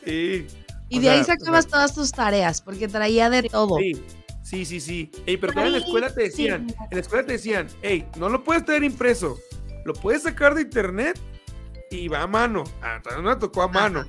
[0.05, 0.47] Sí.
[0.89, 3.77] Y O de ahí sea, sacabas todas tus tareas, porque traía de todo.
[3.79, 4.03] Sí,
[4.43, 5.11] sí, sí, sí.
[5.27, 6.75] Ey, pero también en la escuela te decían, Sí.
[6.91, 9.39] en la escuela te decían, hey, no lo puedes tener impreso,
[9.85, 11.19] lo puedes sacar de internet
[11.91, 12.65] y va a mano.
[12.83, 14.05] Ah, no me tocó a mano.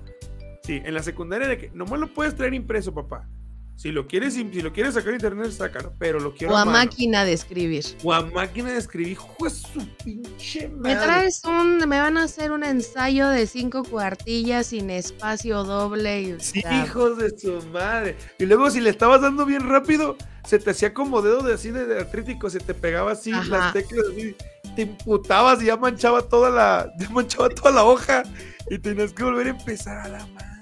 [0.63, 3.27] Sí, en la secundaria de que no me lo puedes traer impreso, papá.
[3.75, 6.77] Si lo quieres, si lo quieres sacar internet, sácalo, pero lo quiero O a mano.
[6.77, 7.83] máquina de escribir.
[8.03, 11.05] O a máquina de escribir, de su pinche Me madre.
[11.05, 16.21] traes un, me van a hacer un ensayo de cinco cuartillas sin espacio doble.
[16.21, 18.15] Y, Sí, hijos de su madre.
[18.39, 20.15] Y luego si le estabas dando bien rápido,
[20.45, 23.43] se te hacía como dedo de así de, de artrítico, se te pegaba así Ajá.
[23.49, 24.35] las teclas así,
[24.75, 28.23] te imputabas y ya manchaba toda la, ya manchaba toda la hoja
[28.69, 30.52] y tenías que volver a empezar a la madre.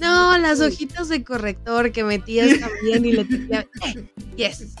[0.00, 3.68] No, las hojitas de corrector que metías también y le tecleabas.
[4.36, 4.74] Yes.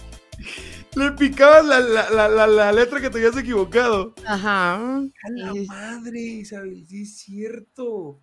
[0.94, 4.14] Le picabas la, la, la, la, letra que te habías equivocado.
[4.26, 4.74] Ajá.
[4.74, 8.22] A la madre, Isabel, sí es cierto.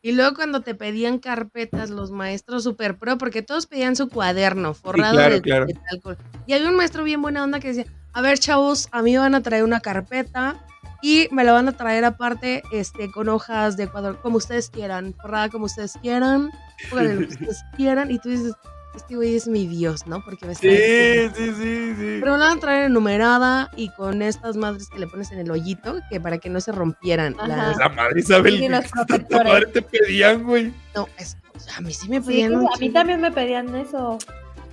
[0.00, 4.74] Y luego cuando te pedían carpetas los maestros super pro, porque todos pedían su cuaderno
[4.74, 5.66] forrado claro, de, claro.
[5.66, 6.18] de alcohol.
[6.46, 9.18] Y había un maestro bien buena onda que decía, a ver chavos, a mí me
[9.18, 10.62] van a traer una carpeta
[11.06, 15.14] y me la van a traer aparte este, con hojas de Ecuador, como ustedes quieran,
[15.20, 16.50] forrada como ustedes quieran,
[16.88, 18.10] pónganle lo que ustedes quieran.
[18.10, 18.54] Y tú dices,
[18.96, 20.24] este güey es mi Dios, ¿no?
[20.24, 22.16] Porque me está Sí, sí, sí, sí.
[22.20, 25.40] Pero me la van a traer enumerada y con estas madres que le pones en
[25.40, 27.36] el hoyito, que para que no se rompieran.
[27.46, 28.54] Las- La madre, Isabel.
[28.70, 30.72] Los ¿qué madre te pedían, güey?
[30.94, 33.30] No, es, o sea, a mí sí me Sí, pedían un a mí también me
[33.30, 34.16] pedían eso.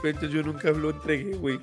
[0.04, 1.60] Entonces yo nunca lo entregué, güey.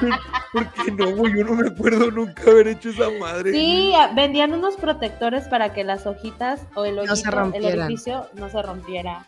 [0.00, 0.20] Porque ¿sabes?
[0.52, 1.36] ¿Por qué no, güey?
[1.36, 3.52] Yo no me acuerdo nunca haber hecho esa madre.
[3.52, 8.26] Sí, vendían unos protectores para que las hojitas o el No se hoyito, el orificio
[8.34, 9.24] no se rompiera.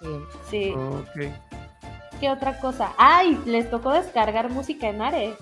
[0.00, 0.06] Sí.
[0.50, 0.72] Sí.
[0.76, 1.32] Ok.
[2.20, 2.92] ¿Qué otra cosa?
[2.98, 3.38] ¡Ay!
[3.46, 5.34] Les tocó descargar música en Ares.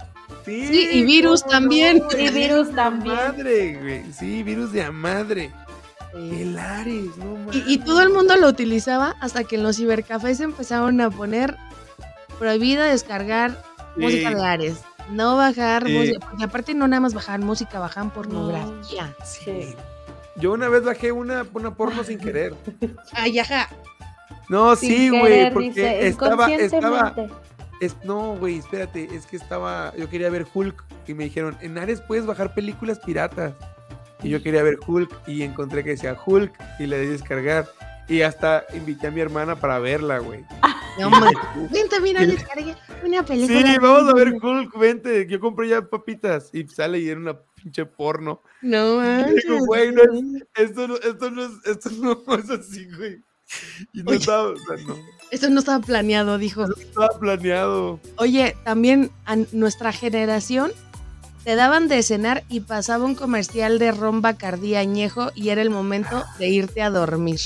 [0.45, 1.99] Sí, Sí, y virus también.
[1.99, 3.17] no, Y virus de también.
[3.17, 4.13] madre, güey.
[4.13, 5.51] Sí, virus de a madre.
[6.15, 6.41] Sí.
[6.43, 7.57] El Ares, no mames.
[7.57, 11.57] Y, y todo el mundo lo utilizaba hasta que en los cibercafés empezaron a poner
[12.39, 13.63] prohibida descargar
[13.97, 14.01] Sí.
[14.03, 14.81] música de Ares.
[15.11, 15.93] No bajar Sí.
[15.93, 19.15] música, porque aparte no nada más bajaban música, bajaban pornografía.
[19.25, 19.41] Sí.
[19.45, 19.77] Sí.
[20.37, 22.55] Yo una vez bajé una, una porno sin querer.
[23.13, 23.69] Ay, ajá.
[24.49, 27.15] No, Sin sí, güey, porque dice, estaba, estaba,
[27.81, 31.77] es, no, güey, espérate, es que estaba, yo quería ver Hulk y me dijeron, en
[31.77, 33.53] Ares puedes bajar películas piratas.
[34.23, 37.69] Y yo quería ver Hulk y encontré que decía Hulk y le di descargar.
[38.09, 40.45] Y hasta invité a mi hermana para verla, güey.
[40.99, 41.11] No.
[41.71, 42.23] Vente, mira,
[43.05, 43.63] una película.
[43.73, 45.27] Sí, vamos a ver Hulk, vente.
[45.29, 48.43] Yo compré ya papitas y sale y era una pinche porno.
[48.63, 49.45] No, manches.
[49.45, 53.23] Digo, güey, no es- esto no, esto no es, esto no es así, güey.
[53.93, 54.19] Y no Oye.
[54.19, 54.97] estaba, o sea, no,
[55.31, 56.67] Esto no estaba planeado, dijo.
[56.67, 58.01] no estaba planeado.
[58.17, 60.73] Oye, también a nuestra generación
[61.45, 65.71] te daban de cenar y pasaba un comercial de ron Bacardí añejo y era el
[65.71, 67.39] momento de irte a dormir.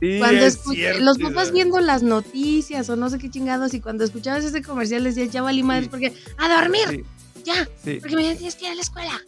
[0.00, 3.80] Sí, Cuando es cierto, los papás viendo las noticias o no sé qué chingados y
[3.80, 5.90] cuando escuchabas ese comercial decías, ya valí madres Sí.
[5.90, 7.68] porque a dormir, Sí, ya,
[8.00, 9.20] porque mañana tienes que ir a la escuela.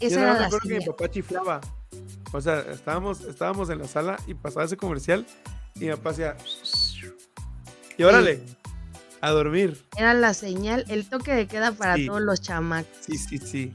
[0.00, 1.60] Esa era me la acuerdo que mi papá chiflaba.
[2.32, 5.24] O sea, estábamos, estábamos en la sala y pasaba ese comercial
[5.76, 6.36] y mi papá hacía...
[7.96, 8.42] Y órale,
[9.20, 9.84] a dormir.
[9.96, 12.90] Era la señal, el toque de queda para todos los chamacos.
[13.00, 13.72] Sí, sí, sí.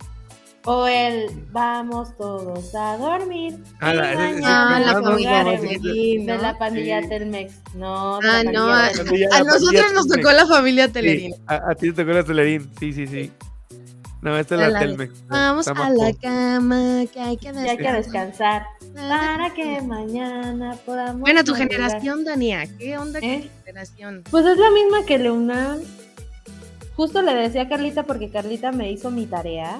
[0.65, 3.57] O el vamos todos a dormir.
[3.79, 7.09] Ah, la- mañana Ah, la familia no, de la pandilla Sí.
[7.09, 7.53] Telmex.
[7.75, 11.33] No, Ah, la no, a, pandilla- nosotros nos tocó la familia Sí, Telerín.
[11.47, 12.69] a, a ti te tocó la Telerín.
[12.79, 13.31] Sí, sí, sí.
[14.21, 15.27] No, esta es la la Telmex.
[15.29, 17.97] Vamos a la cama, que hay que Ya hay que descansar.
[17.97, 18.65] descansar
[19.09, 21.21] para que mañana podamos.
[21.21, 23.49] Bueno, tu generación, Dania, ¿qué onda con ¿Eh?
[23.49, 24.23] tu generación?
[24.29, 25.79] Pues es la misma que Leunam.
[26.95, 29.79] Justo le decía a Carlita porque Carlita me hizo mi tarea.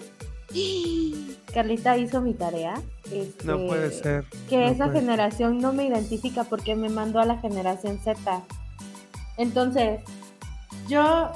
[1.54, 2.76] Carlita hizo mi tarea.
[3.12, 4.26] este, No puede ser.
[4.50, 4.94] Que no esa ser.
[4.94, 8.42] generación no me identifica porque me mandó a la generación Z.
[9.38, 10.02] Entonces,
[10.88, 11.32] yo,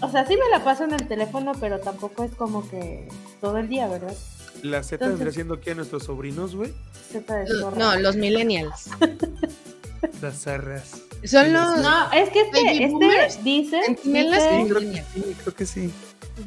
[0.00, 3.08] o sea, sí me la paso en el teléfono, pero tampoco es como que
[3.40, 4.14] todo el día, ¿verdad?
[4.62, 6.72] La Z Entonces- vendría siendo a nuestros sobrinos, güey.
[7.12, 7.76] Z de zorra.
[7.78, 8.88] No, los millennials.
[10.20, 11.02] Las zarras.
[11.24, 11.78] Son los...
[11.78, 15.90] No, es que este, este dice, Creo que sí,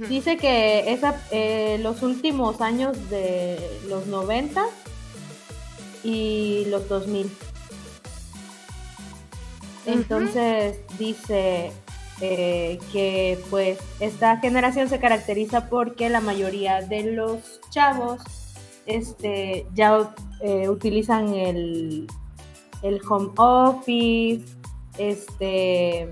[0.09, 3.57] Dice que esa, eh, los últimos años de
[3.88, 4.65] los 90
[6.03, 7.31] y los 2000.
[9.85, 11.71] Entonces dice
[12.19, 18.21] eh, que pues esta generación se caracteriza porque la mayoría de los chavos
[18.85, 22.07] este, ya eh, utilizan el,
[22.81, 24.45] el home office,
[24.97, 26.09] este,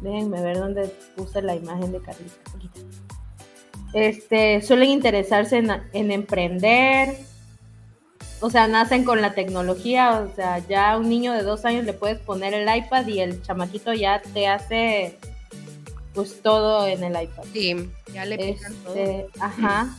[0.00, 2.34] déjenme ver dónde puse la imagen de Carlita.
[3.92, 7.16] Este, suelen interesarse en, en emprender,
[8.40, 11.84] o sea, nacen con la tecnología, o sea, ya a un niño de dos años
[11.84, 15.18] le puedes poner el iPad y el chamaquito ya te hace
[16.14, 17.44] pues todo en el iPad.
[17.52, 18.94] Sí, ya le pican todo.
[18.94, 19.96] Este, ajá.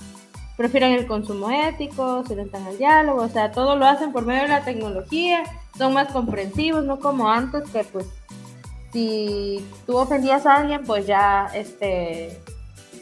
[0.57, 4.43] Prefieren el consumo ético, se orientan al diálogo, o sea, todo lo hacen por medio
[4.43, 5.43] de la tecnología,
[5.77, 8.05] son más comprensivos, no como antes que pues
[8.91, 12.39] si tú ofendías a alguien, pues ya este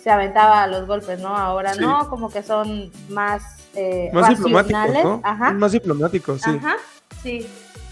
[0.04, 1.36] se aventaba a los golpes, ¿no?
[1.36, 1.80] Ahora Sí.
[1.82, 3.44] no, como que son más,
[3.76, 5.04] eh, Más diplomáticos, racionales.
[5.04, 5.22] ¿no?
[5.24, 5.52] Ajá.
[5.54, 6.50] Más diplomáticos, sí.
[6.50, 6.76] Ajá,
[7.24, 7.48] sí.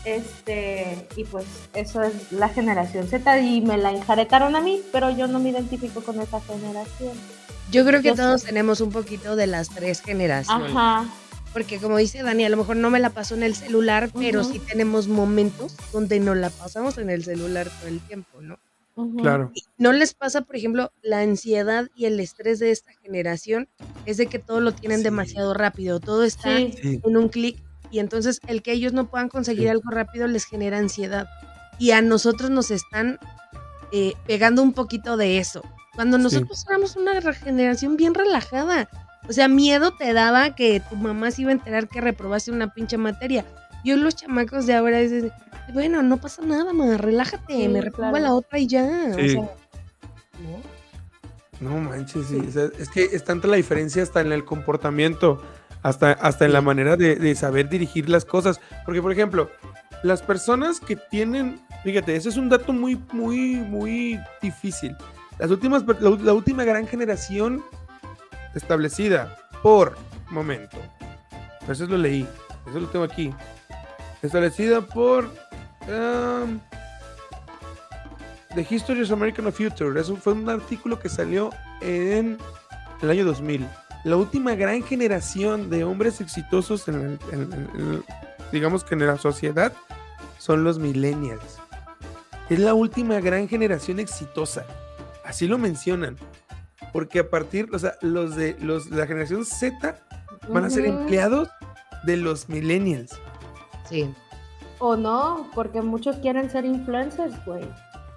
[0.05, 5.10] Este, y pues eso es la generación Z y me la enjaretaron a mí, pero
[5.10, 7.14] yo no me identifico con esa generación.
[7.70, 8.47] Yo creo que yo todos sé.
[8.47, 10.72] tenemos un poquito de las tres generaciones.
[10.72, 11.05] Ajá.
[11.53, 14.43] Porque como dice Dani, a lo mejor no me la paso en el celular, pero
[14.43, 18.57] sí tenemos momentos donde nos la pasamos en el celular todo el tiempo, ¿no?
[19.22, 19.52] Claro.
[19.78, 23.68] ¿No les pasa, por ejemplo, la ansiedad y el estrés de esta generación?
[24.06, 25.04] Es de que todo lo tienen Sí.
[25.04, 27.00] demasiado rápido, todo está Sí.
[27.04, 29.70] En un clic y entonces el que ellos no puedan conseguir Sí.
[29.70, 31.28] algo rápido les genera ansiedad.
[31.80, 33.20] Y a nosotros nos están
[33.91, 35.64] eh, pegando un poquito de eso.
[35.95, 36.24] Cuando Sí.
[36.24, 38.88] nosotros éramos una generación bien relajada.
[39.28, 42.72] O sea, miedo te daba que tu mamá se iba a enterar que reprobaste una
[42.74, 43.45] pinche materia.
[43.84, 45.32] Y los chamacos de ahora dicen,
[45.74, 48.26] bueno, no pasa nada, ma, relájate, Sí, me reprobo claro.
[48.26, 49.11] la otra y ya.
[49.11, 49.49] O sea,
[50.41, 50.80] ¿no?
[51.59, 52.38] No manches, sí.
[52.47, 55.41] o sea, es que es tanta la diferencia hasta en el comportamiento,
[55.84, 58.61] hasta, hasta en la manera de, de saber dirigir las cosas.
[58.86, 59.49] Porque, por ejemplo,
[60.03, 64.95] las personas que tienen, fíjate, ese es un dato muy, muy, muy difícil.
[65.38, 67.63] Las últimas, la, la última gran generación
[68.55, 69.97] establecida por
[70.30, 70.78] momento.
[71.67, 72.26] Eso lo leí,
[72.67, 73.34] eso lo tengo aquí.
[74.22, 75.30] Establecida por
[75.89, 76.59] um,
[78.55, 79.99] The History of American Future.
[79.99, 82.37] Eso fue un artículo que salió en
[83.01, 83.67] el año 2000.
[84.05, 88.03] La última gran generación de hombres exitosos en, el- en- en- en-
[88.51, 89.73] digamos que en la sociedad
[90.37, 91.59] son los millennials.
[92.49, 94.65] Es la última gran generación exitosa.
[95.25, 96.15] Así lo mencionan.
[96.91, 99.99] Porque a partir, o sea, los de los, la generación Z
[100.47, 101.49] van a ser empleados
[102.03, 103.11] de los millennials.
[103.87, 104.11] Sí.
[104.80, 107.63] O no, porque muchos quieren ser influencers, güey.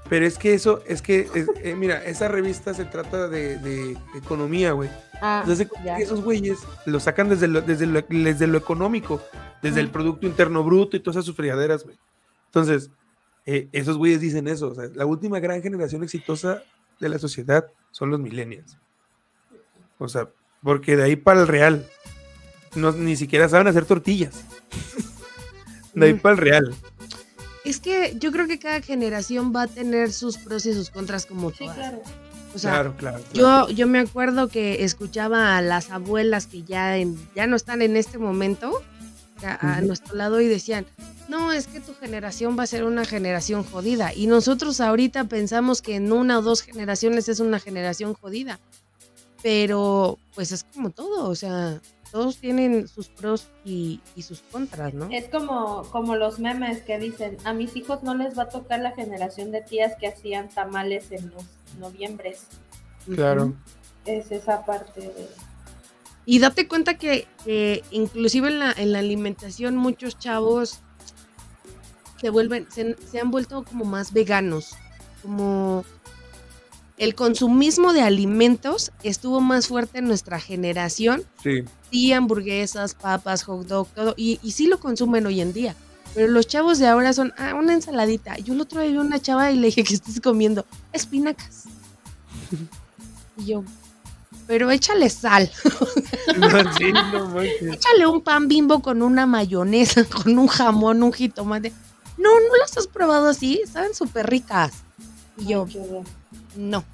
[0.08, 3.96] Pero es que eso, es que, es- eh, mira, esa revista se trata de, de
[4.14, 4.90] economía, güey.
[5.20, 5.96] Ah, Entonces, ya.
[5.98, 9.20] esos güeyes lo sacan desde lo, desde lo, desde lo económico,
[9.62, 9.90] desde el.
[9.90, 11.96] Producto Interno Bruto y todas esas friaderas, güey.
[12.46, 12.90] Entonces,
[13.46, 14.68] eh, esos güeyes dicen eso.
[14.68, 16.62] O sea, la última gran generación exitosa
[17.00, 18.76] de la sociedad son los millennials.
[19.98, 20.28] O sea,
[20.62, 21.86] porque de ahí para el real,
[22.74, 24.44] no, ni siquiera saben hacer tortillas.
[25.94, 26.74] De ahí para el real.
[27.64, 31.26] Es que yo creo que cada generación va a tener sus pros y sus contras
[31.26, 31.76] como Sí, todas.
[31.76, 32.02] claro.
[32.54, 33.20] O sea, claro, claro.
[33.32, 33.68] claro.
[33.68, 37.80] Yo, yo me acuerdo que escuchaba a las abuelas que ya, en- ya no están
[37.82, 38.82] en este momento
[39.44, 40.84] a, a nuestro lado y decían,
[41.28, 44.12] no, es que tu generación va a ser una generación jodida.
[44.14, 48.58] Y nosotros ahorita pensamos que en una o dos generaciones es una generación jodida.
[49.42, 51.80] Pero pues es como todo, o sea,
[52.12, 55.08] todos tienen sus pros y, y sus contras, ¿no?
[55.10, 58.80] Es como, como los memes que dicen, a mis hijos no les va a tocar
[58.80, 61.44] la generación de tías que hacían tamales en los
[61.78, 62.42] noviembres.
[63.06, 63.54] Claro.
[64.04, 65.28] Es esa parte de...
[66.26, 70.80] Y date cuenta que, que inclusive en la, en la alimentación muchos chavos
[72.20, 74.76] se vuelven, se, se han vuelto como más veganos.
[75.22, 75.84] Como
[76.98, 81.24] el consumismo de alimentos estuvo más fuerte en nuestra generación.
[81.42, 81.64] Sí.
[81.92, 84.14] Sí, hamburguesas, papas, hot dog, todo.
[84.16, 85.76] Y, y sí lo consumen hoy en día.
[86.14, 88.36] Pero los chavos de ahora son, ah, una ensaladita.
[88.38, 91.64] Yo el otro día vi una chava y le dije que estés comiendo espinacas.
[93.38, 93.64] Y yo,
[94.46, 95.50] pero échale sal.
[96.78, 97.40] Sí, no.
[97.40, 101.72] Échale un pan bimbo con una mayonesa, con un jamón, un jitomate.
[102.16, 104.72] No, no las has probado así, saben súper ricas.
[105.38, 106.04] Y yo, Ay,
[106.56, 106.84] no.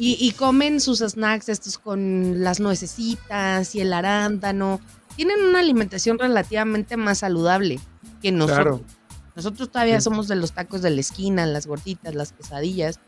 [0.00, 4.80] Y, y comen sus snacks estos con las nuecesitas y el arándano.
[5.16, 7.78] Tienen una alimentación relativamente más saludable
[8.22, 8.80] que nosotros.
[8.80, 9.00] Claro.
[9.36, 10.04] Nosotros todavía Sí.
[10.04, 12.98] somos de los tacos de la esquina, las gorditas, las quesadillas.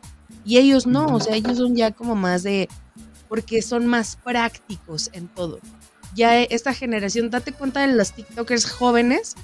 [0.45, 2.69] Y ellos no, o sea, ellos son ya como más de,
[3.27, 5.59] porque son más prácticos en todo.
[6.15, 9.35] Ya esta generación, date cuenta de los TikTokers jóvenes,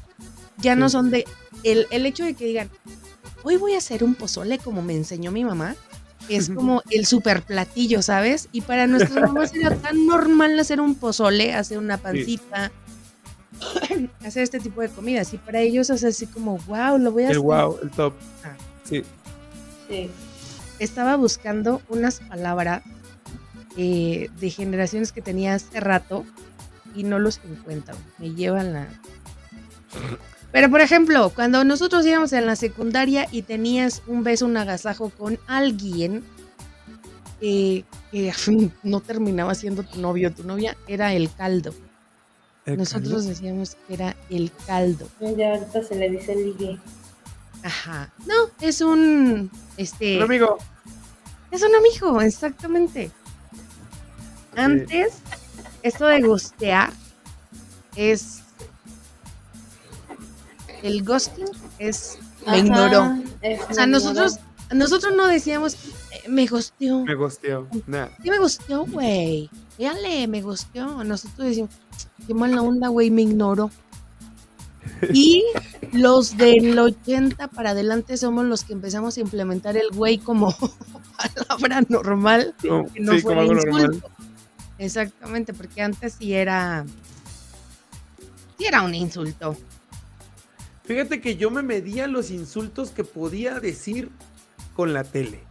[0.58, 1.26] ya no son de,
[1.64, 2.70] el, el hecho de que digan,
[3.44, 5.76] hoy voy a hacer un pozole como me enseñó mi mamá,
[6.30, 8.50] es como el super platillo, ¿sabes?
[8.52, 12.72] Y para nuestras mamás era tan normal hacer un pozole, hacer una pancita,
[14.26, 15.34] hacer este tipo de comidas.
[15.34, 17.44] Y para ellos es así como, wow, lo voy a El hacer.
[17.44, 18.14] wow, el top.
[18.44, 18.56] Ah.
[18.84, 19.04] Sí.
[19.90, 20.10] Sí.
[20.80, 22.84] Estaba buscando unas palabras
[23.78, 26.26] eh, de generaciones que tenía hace rato
[26.96, 27.96] y no los encuentro.
[28.18, 28.88] Me llevan la.
[30.52, 35.10] Pero por ejemplo, cuando nosotros íbamos en la secundaria y tenías un beso, un agasajo
[35.12, 36.24] con alguien
[37.42, 38.34] eh, que
[38.84, 41.74] no terminaba siendo tu novio o tu novia, era el caldo.
[42.66, 43.30] El Nosotros caldo.
[43.30, 45.08] decíamos que era el caldo.
[45.38, 46.80] Ya ahorita se le dice ligue.
[47.64, 48.12] Ajá.
[48.26, 49.52] No, es un.
[49.78, 50.18] Este.
[50.18, 50.58] Un amigo.
[51.52, 53.12] Es un amigo, exactamente.
[54.56, 55.14] Antes,
[55.84, 56.92] esto de gustear
[57.96, 58.39] es.
[60.84, 61.46] El ghosting
[61.78, 62.18] es.
[62.46, 63.16] Me Ajá, ignoró.
[63.42, 64.76] es O sea, nosotros, ignoró.
[64.76, 67.04] nosotros no decíamos, "Eh, me gusteó.
[67.06, 67.68] Me gosteó.
[67.88, 68.08] Nah.
[68.24, 69.50] Sí, me gusteó, güey.
[69.78, 71.04] Véale, me gusteó.
[71.04, 71.70] Nosotros decimos,
[72.26, 73.70] qué mala onda, güey, me ignoró.
[75.14, 75.44] Y
[75.94, 80.54] los del 80 para adelante somos los que empezamos a implementar el güey como
[81.48, 83.88] palabra normal, No, que no sí, fuera como algo insulto.
[83.92, 84.04] normal.
[84.78, 86.86] Exactamente, porque antes sí era.
[88.58, 89.56] Sí era un insulto.
[90.90, 94.10] Fíjate que yo me medía los insultos que podía decir
[94.76, 95.44] con la tele.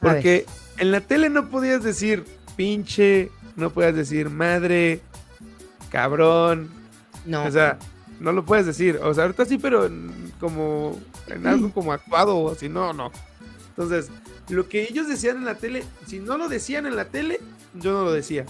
[0.00, 0.46] Porque
[0.78, 2.24] en la tele no podías decir
[2.56, 5.02] pinche, no podías decir madre,
[5.90, 6.70] cabrón.
[7.26, 7.44] No.
[7.44, 7.78] O sea,
[8.18, 8.98] no lo puedes decir.
[9.02, 13.12] O sea, ahorita sí, pero en- como en algo como actuado o así, no, no.
[13.68, 14.08] Entonces,
[14.48, 17.40] lo que ellos decían en la tele, si no lo decían en la tele,
[17.74, 18.46] yo no lo decía.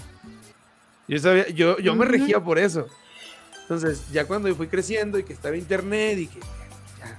[1.08, 2.86] Yo sabía, yo, yo me regía por eso.
[3.64, 7.18] Entonces, ya cuando yo fui creciendo y que estaba internet y que ya,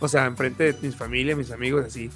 [0.00, 2.10] o sea, enfrente de mis familia, mis amigos, así.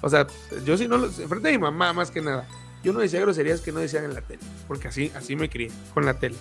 [0.00, 0.26] O sea,
[0.64, 2.46] yo sí no lo, enfrente de mi mamá más que nada.
[2.82, 5.70] Yo no decía groserías que no decían en la tele, porque así, así me crié,
[5.92, 6.36] con la tele.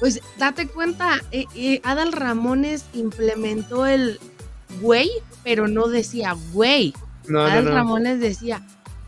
[0.00, 4.20] Pues date cuenta, eh, eh, Adal Ramones implementó el
[4.80, 5.10] güey,
[5.42, 6.92] pero no decía güey.
[7.26, 7.70] No, no, Adal no.
[7.72, 8.60] Ramones decía,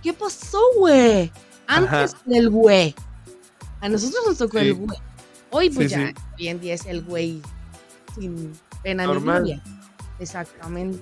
[0.02, 1.30] ¿qué pasó, güey?
[1.66, 2.22] Antes Ajá.
[2.24, 2.94] del güey.
[3.80, 4.68] A nosotros nos tocó Sí.
[4.68, 4.98] el güey.
[5.50, 6.14] Hoy, pues Sí, ya, sí.
[6.38, 7.40] hoy en día es el güey
[8.14, 9.62] sin pena ni gloria.
[10.18, 10.98] Exactamente.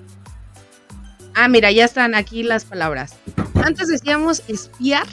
[1.35, 3.15] Ah, mira, ya están aquí las palabras.
[3.63, 5.05] Antes decíamos espiar,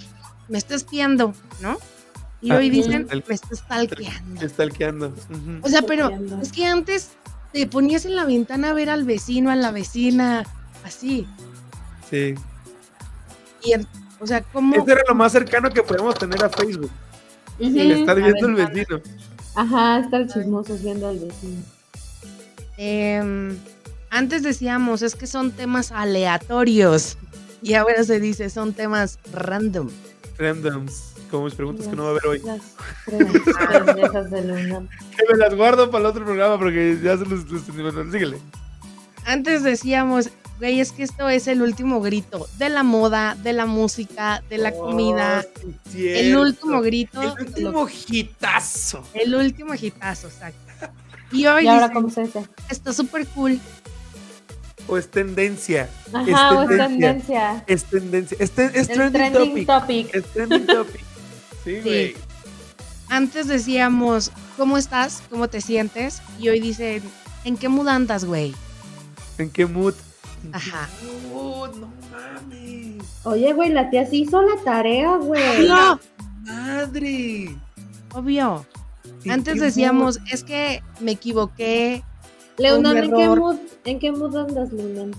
[0.49, 1.79] me está espiando, ¿no?
[2.41, 4.49] Y Ah, hoy dicen, el- me está stalkeando.
[4.49, 5.09] Stalkeando.
[5.09, 5.59] Ujú.
[5.63, 6.43] O sea, pero Stalkeando.
[6.43, 7.11] es que antes
[7.53, 10.45] te ponías en la ventana a ver al vecino, a la vecina,
[10.85, 11.27] así.
[12.11, 12.35] Sí.
[13.65, 13.73] Y,
[14.21, 14.77] o sea, ¿cómo?
[14.77, 16.91] Este era lo más cercano que podemos tener a Facebook.
[17.59, 18.75] El estar viendo el ventana.
[18.75, 19.01] vecino.
[19.55, 21.63] Ajá, estar chismosos viendo al vecino.
[22.77, 23.57] Em,
[24.11, 27.17] antes decíamos, es que son temas aleatorios.
[27.63, 29.89] Y ahora se dice, son temas random.
[30.39, 31.13] Randoms.
[31.31, 32.43] Como mis preguntas que no va a haber hoy.
[32.45, 32.61] Las
[33.07, 34.43] preguntas de.
[35.17, 38.39] Que me las guardo para el otro programa porque ya se los, los bueno, síguele.
[39.25, 43.67] Antes decíamos, güey, es que esto es el último grito de la moda, de la
[43.67, 45.45] música, de la comida.
[45.65, 47.21] Oh, el último grito.
[47.23, 49.03] El último hitazo.
[49.15, 50.59] el último hitazo, exacto.
[51.33, 52.45] Y hoy ¿Y ahora dicen, cómo se dice?
[52.71, 53.59] está súper cool.
[54.87, 55.89] O es tendencia.
[56.13, 57.65] Ajá, o es tendencia.
[57.67, 58.37] Es tendencia.
[58.39, 60.13] Es, ten- es trending, trending topic.
[60.13, 60.15] topic.
[60.15, 61.01] Es trending topic.
[61.65, 61.81] Sí, Sí.
[61.83, 62.15] güey.
[63.09, 65.23] Antes decíamos, ¿cómo estás?
[65.31, 66.21] ¿Cómo te sientes?
[66.39, 67.03] Y hoy dicen,
[67.45, 68.55] ¿en qué mood andas, güey?
[69.39, 69.95] ¿En qué mood?
[70.53, 70.89] Ajá.
[71.33, 73.03] Oh, no mames.
[73.25, 75.67] Oye, güey, la tía sí hizo la tarea, güey.
[75.67, 75.99] No,
[76.43, 77.57] Madre.
[78.13, 78.67] obvio.
[79.25, 82.03] ¿En Antes decíamos, es que me equivoqué.
[82.59, 85.11] Leonam, Un ¿en qué mood, en qué mood andas, Leonam?
[85.11, 85.17] mood?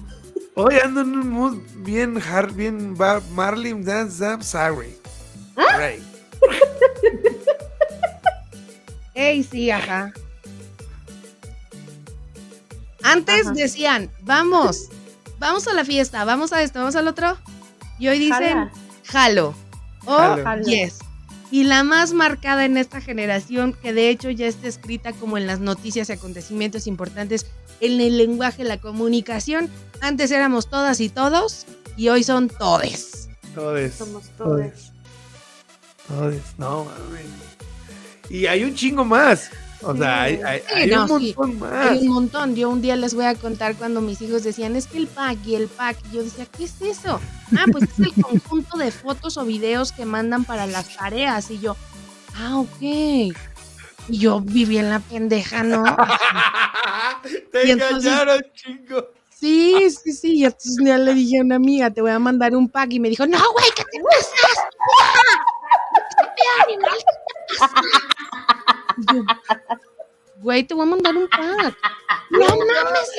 [0.57, 4.95] Hoy ando en un mood bien hard, bien Bar- Marley Dance Up Sorry.
[5.57, 5.77] ¿Ah?
[5.77, 6.03] Right.
[9.15, 10.13] Ey, sí, ajá.
[13.03, 13.53] Antes Ajá.
[13.55, 14.89] decían, vamos,
[15.45, 17.37] vamos a la fiesta, vamos a esto, vamos al otro.
[17.99, 18.71] Y hoy dicen,
[19.05, 19.53] jalo.
[20.05, 20.17] O.
[20.17, 20.63] Jalo.
[20.65, 20.99] yes.
[21.51, 25.45] Y la más marcada en esta generación, que de hecho ya está escrita como en
[25.45, 27.45] las noticias y acontecimientos importantes
[27.79, 29.69] en el lenguaje, la comunicación.
[30.01, 33.29] Antes éramos todas y todos, y hoy son todes.
[33.53, 33.93] Todes.
[33.93, 34.57] Somos todos.
[34.57, 34.91] Todes.
[36.07, 36.41] Todes.
[36.57, 37.25] No, mames.
[38.29, 39.51] Y hay un chingo más.
[39.81, 41.33] O sea, hay, hay- Sí, hay no, un sí.
[41.37, 41.91] montón más.
[41.91, 42.55] Hay un montón.
[42.55, 45.37] Yo un día les voy a contar cuando mis hijos decían, es que el pack
[45.45, 45.97] y el pack.
[46.11, 47.19] Y yo decía, ¿qué es eso?
[47.57, 51.51] Ah, pues es el conjunto de fotos o videos que mandan para las tareas.
[51.51, 51.75] Y yo,
[52.35, 52.81] ah, ok.
[52.81, 53.33] Y
[54.09, 55.83] yo viví en la pendeja, ¿no?
[57.51, 59.07] Te Y entonces- engañaron, chingo.
[59.37, 60.33] Sí, sí, sí.
[60.37, 62.93] Y entonces día le dije a una amiga, te voy a mandar un pack.
[62.93, 63.99] Y me dijo, no, güey, ¿qué te
[67.59, 67.75] pasa?
[70.41, 71.77] Güey, te voy a mandar un pack.
[72.31, 73.09] No mames,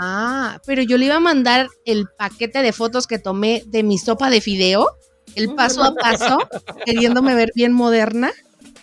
[0.00, 3.98] Ah, pero yo le iba a mandar el paquete de fotos que tomé de mi
[3.98, 4.88] sopa de fideo,
[5.34, 6.38] el paso a paso,
[6.84, 8.32] queriéndome ver bien moderna.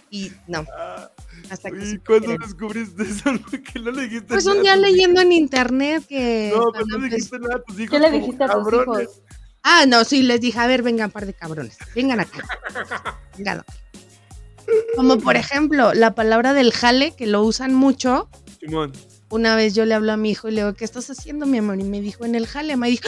[0.09, 0.65] Y no,
[1.49, 3.31] hasta que ¿Y cuándo descubriste eso?
[3.73, 6.51] que no le dijiste Pues un día leyendo en internet que.
[6.53, 7.91] No, pero no le empe- dijiste nada a tus hijos.
[7.91, 9.03] ¿Qué le como dijiste a tus cabrones.
[9.03, 9.21] hijos?
[9.63, 12.39] Ah, no, sí, les dije, a ver, vengan, par de cabrones, vengan acá.
[13.37, 13.63] Vengan.
[14.95, 18.29] Como por ejemplo, la palabra del jale, que lo usan mucho.
[18.59, 18.91] Simón.
[19.29, 21.59] Una vez yo le hablo a mi hijo y le digo, ¿qué estás haciendo, mi
[21.59, 21.79] amor?
[21.79, 22.75] Y me dijo, en el jale.
[22.75, 23.07] Me dijo,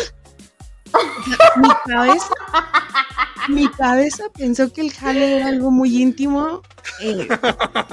[1.57, 2.27] mi cabeza,
[3.49, 6.61] mi cabeza pensó que el jale era algo muy íntimo.
[7.01, 7.27] eh,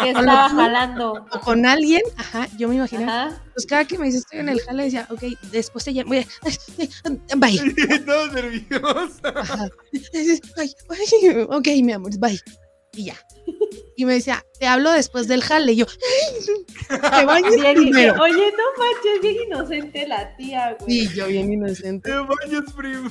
[0.01, 1.27] Que estaba jalando.
[1.33, 3.05] o con alguien, ajá, yo me imaginé.
[3.05, 3.43] Ajá.
[3.55, 6.19] Pues cada que me dice estoy en el jale, decía, ok, después te llamo, voy
[6.21, 7.75] a- bye.
[8.07, 9.21] Todo nervioso.
[9.35, 9.69] Ajá.
[10.57, 10.75] Ay,
[11.49, 12.41] ok, mi amor, bye.
[13.01, 13.17] Y ya.
[13.97, 15.73] Y me decía, te hablo después del jale.
[15.73, 15.87] Y yo,
[16.89, 18.15] te bañes Bien, primero.
[18.23, 21.07] oye, no manches, bien inocente la tía, güey.
[21.07, 22.11] Sí, yo bien inocente.
[22.11, 23.11] Te bañas primero.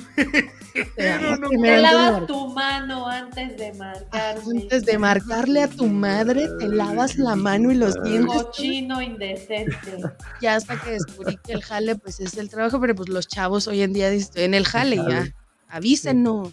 [0.96, 4.60] Te no, primero lavas tu mano antes de marcarme.
[4.62, 8.42] Antes de marcarle a tu madre, te lavas la mano y los dientes.
[8.42, 9.76] Cochino indecente.
[10.40, 13.66] Ya hasta que descubrí que el jale, pues es el trabajo, pero pues los chavos
[13.68, 15.26] hoy en día dicen, en el jale ya.
[15.68, 16.52] Avísenos.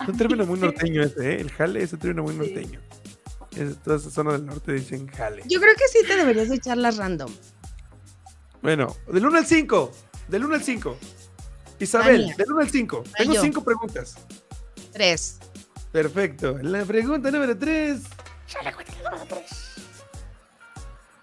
[0.00, 1.40] Es un término muy norteño ese, ¿eh?
[1.40, 2.80] El jale es un término muy norteño.
[3.56, 5.42] En toda esa zona del norte dicen jale.
[5.48, 7.30] Yo creo que sí te deberías de echar las random.
[8.62, 9.92] Bueno, del 1 al 5.
[10.28, 10.96] Del 1 al 5.
[11.78, 12.36] Isabel, Tania.
[12.36, 13.04] del 1 al 5.
[13.06, 13.42] Ay, Tengo yo.
[13.42, 14.14] 5 preguntas.
[14.92, 15.38] Tres.
[15.92, 16.58] Perfecto.
[16.62, 18.00] La pregunta número 3.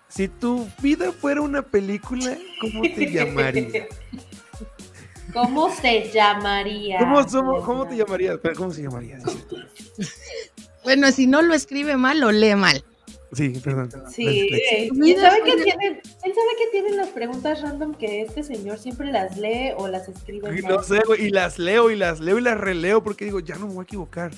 [0.08, 3.88] Si tu vida fuera una película, ¿cómo te llamaría?
[5.34, 7.00] ¿Cómo se llamaría?
[7.00, 8.38] ¿Cómo, somos- cómo te llamarías?
[8.42, 9.20] Pero, ¿Cómo se llamaría?
[10.84, 12.84] Bueno, si no lo escribe mal, lo lee mal.
[13.34, 13.90] Sí, perdón.
[14.14, 18.44] Sí, eh, ¿quién sabe, que tienen, ¿quién sabe que tienen las preguntas random que este
[18.44, 20.62] señor siempre las lee o las escribe mal?
[20.64, 21.28] No sé, güey.
[21.28, 23.84] Y las leo y las leo y las releo porque digo, ya no me voy
[23.84, 24.32] a equivocar.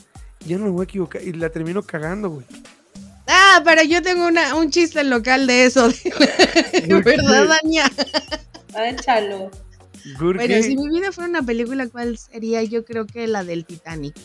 [0.46, 1.24] Ya no me voy a equivocar.
[1.24, 2.46] Y la termino cagando, güey.
[3.26, 5.88] Ah, pero yo tengo una, un chiste local de eso.
[7.04, 7.90] ¿Verdad, Dania?
[8.78, 9.50] Échalo.
[9.50, 9.73] ¿Por
[10.20, 12.64] Bueno, si mi vida fuera una película, ¿cuál sería?
[12.64, 14.16] Yo creo que la del Titanic.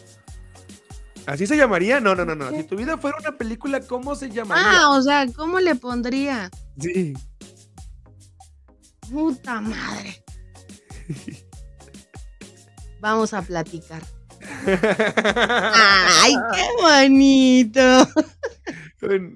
[1.26, 2.00] ¿Así se llamaría?
[2.00, 2.50] No, no, no, no.
[2.50, 4.80] Si tu vida fuera una película, ¿cómo se llamaría?
[4.80, 6.50] Ah, o sea, ¿cómo le pondría?
[6.80, 7.12] Sí.
[9.10, 10.24] Puta madre.
[13.00, 14.02] Vamos a platicar.
[14.66, 18.08] ¡Ay, qué bonito!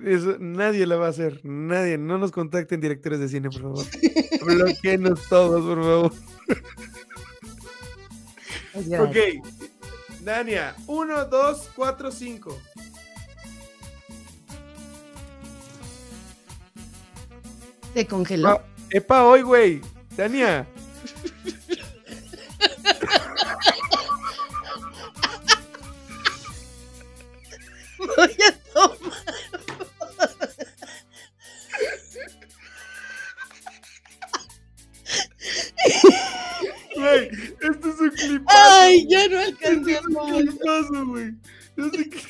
[0.05, 1.41] Eso, nadie la va a hacer.
[1.45, 1.97] Nadie.
[1.99, 3.87] No nos contacten directores de cine, por favor.
[4.45, 6.13] Bloquenos todos, por favor.
[8.75, 9.17] Ok.
[10.21, 12.63] Dania, 1, 2, 4, 5.
[17.95, 18.63] Se congeló.
[18.91, 19.81] Epa, hoy, güey.
[20.17, 20.67] Dania.
[27.99, 28.37] Voy
[38.93, 40.43] Ay, ya no alcancé tomar.
[40.43, 41.33] clipazo, güey.
[41.77, 42.21] No sé qué.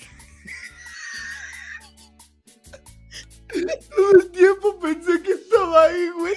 [3.90, 6.34] Todo el tiempo pensé que estaba ahí, güey.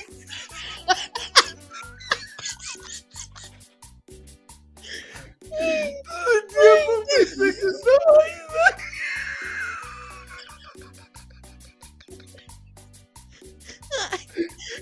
[6.03, 8.73] Todo el tiempo pensé que estaba ahí, güey.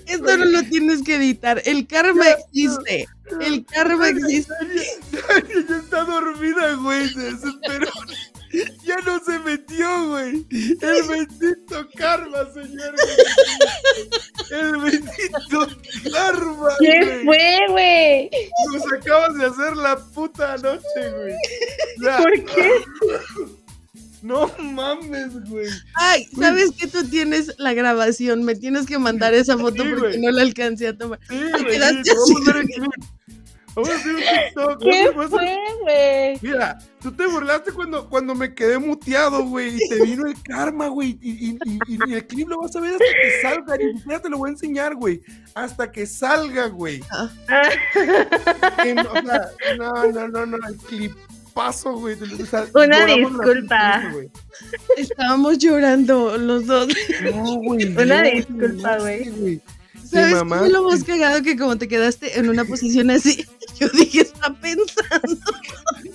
[0.06, 1.62] Esto no lo tienes que editar.
[1.64, 3.06] El karma existe.
[3.40, 4.54] El karma existe.
[5.68, 7.08] Ya está dormida, güey.
[7.08, 7.88] Se desesperó.
[8.84, 10.46] Ya no se metió, güey.
[10.50, 12.94] El bendito karma, señor.
[14.50, 15.68] El bendito
[16.12, 17.24] karma, ¿Qué güey.
[17.24, 18.30] fue, güey?
[18.72, 21.34] Nos acabas de hacer la puta noche, güey.
[22.16, 22.70] ¿Por qué?
[24.22, 25.66] No mames, güey.
[25.94, 28.42] Ay, ¿sabes que tú tienes la grabación?
[28.44, 30.20] Me tienes que mandar esa foto Sí, porque güey.
[30.20, 31.18] no la alcancé a tomar.
[31.28, 31.78] Sí, Ay, güey.
[33.74, 34.26] Vamos a hacer clip.
[34.26, 34.82] Un TikTok.
[34.82, 36.38] ¿Qué fue, güey?
[36.42, 40.88] Mira, tú te burlaste cuando, cuando me quedé muteado, güey, y te vino el karma,
[40.88, 43.76] güey, y, y- y- y- y el clip lo vas a ver hasta que salga,
[43.76, 45.20] ni siquiera te lo voy a enseñar, güey,
[45.54, 47.00] hasta que salga, güey.
[48.82, 52.14] Que no, o sea, no, no, no, no, el clipazo, güey.
[52.16, 54.02] de- o sea, Una disculpa.
[54.12, 54.30] güey.
[54.96, 56.88] Estábamos llorando los dos.
[57.34, 57.86] No, güey.
[57.96, 59.60] Una no, disculpa, güey.
[60.14, 60.20] Sí.
[60.20, 61.42] ¿Sabes qué mamá, fue lo más cagado?
[61.42, 63.44] Que como te quedaste en una posición así,
[63.80, 65.40] yo dije, está pensando.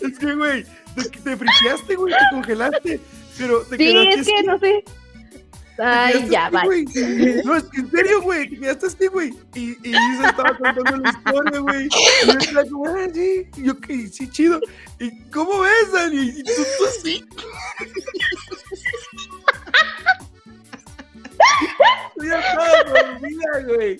[0.02, 0.66] Es que, güey,
[0.96, 3.00] te, te friqueaste, güey, te congelaste,
[3.38, 4.84] pero te Sí, quedaste es que así, no sé.
[5.82, 6.64] Ay, ya, va.
[6.66, 6.74] No,
[7.56, 9.34] es que en serio, güey, te quedaste así, güey.
[9.56, 11.86] Y, y Isa estaba contando la historia, güey.
[11.86, 13.48] Y yo estaba como, ah, sí.
[13.56, 14.60] Y yo, que sí, chido.
[15.00, 16.34] ¿Y cómo ves, Dani?
[16.36, 17.26] Y tú, tú así.
[22.16, 23.98] Tú ya estabas dormida, güey.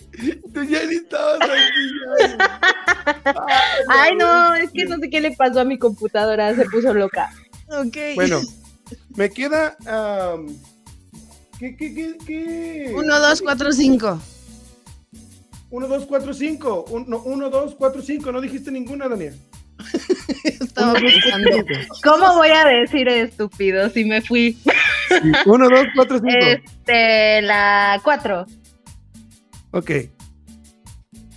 [0.54, 1.62] Tú ya ni estabas güey.
[3.90, 7.32] Ay, no, es que no sé qué le pasó a mi computadora, se puso loca.
[7.68, 7.98] Ok.
[8.16, 8.42] Bueno,
[9.16, 9.76] me queda.
[9.88, 10.48] am,
[11.60, 12.94] ¿Qué, qué, qué, qué?
[12.96, 14.20] Uno, dos, cuatro, cinco.
[15.72, 16.86] 1, 2, 4, 5.
[16.90, 18.32] 1, 2, 4, 5.
[18.32, 19.40] No dijiste ninguna, Daniel.
[20.44, 21.50] Estaba pensando.
[22.04, 24.58] ¿Cómo voy a decir estúpido si me fui?
[25.46, 26.30] 1, 2, 4, 5.
[26.40, 28.46] Este, la 4.
[29.72, 29.92] Ok.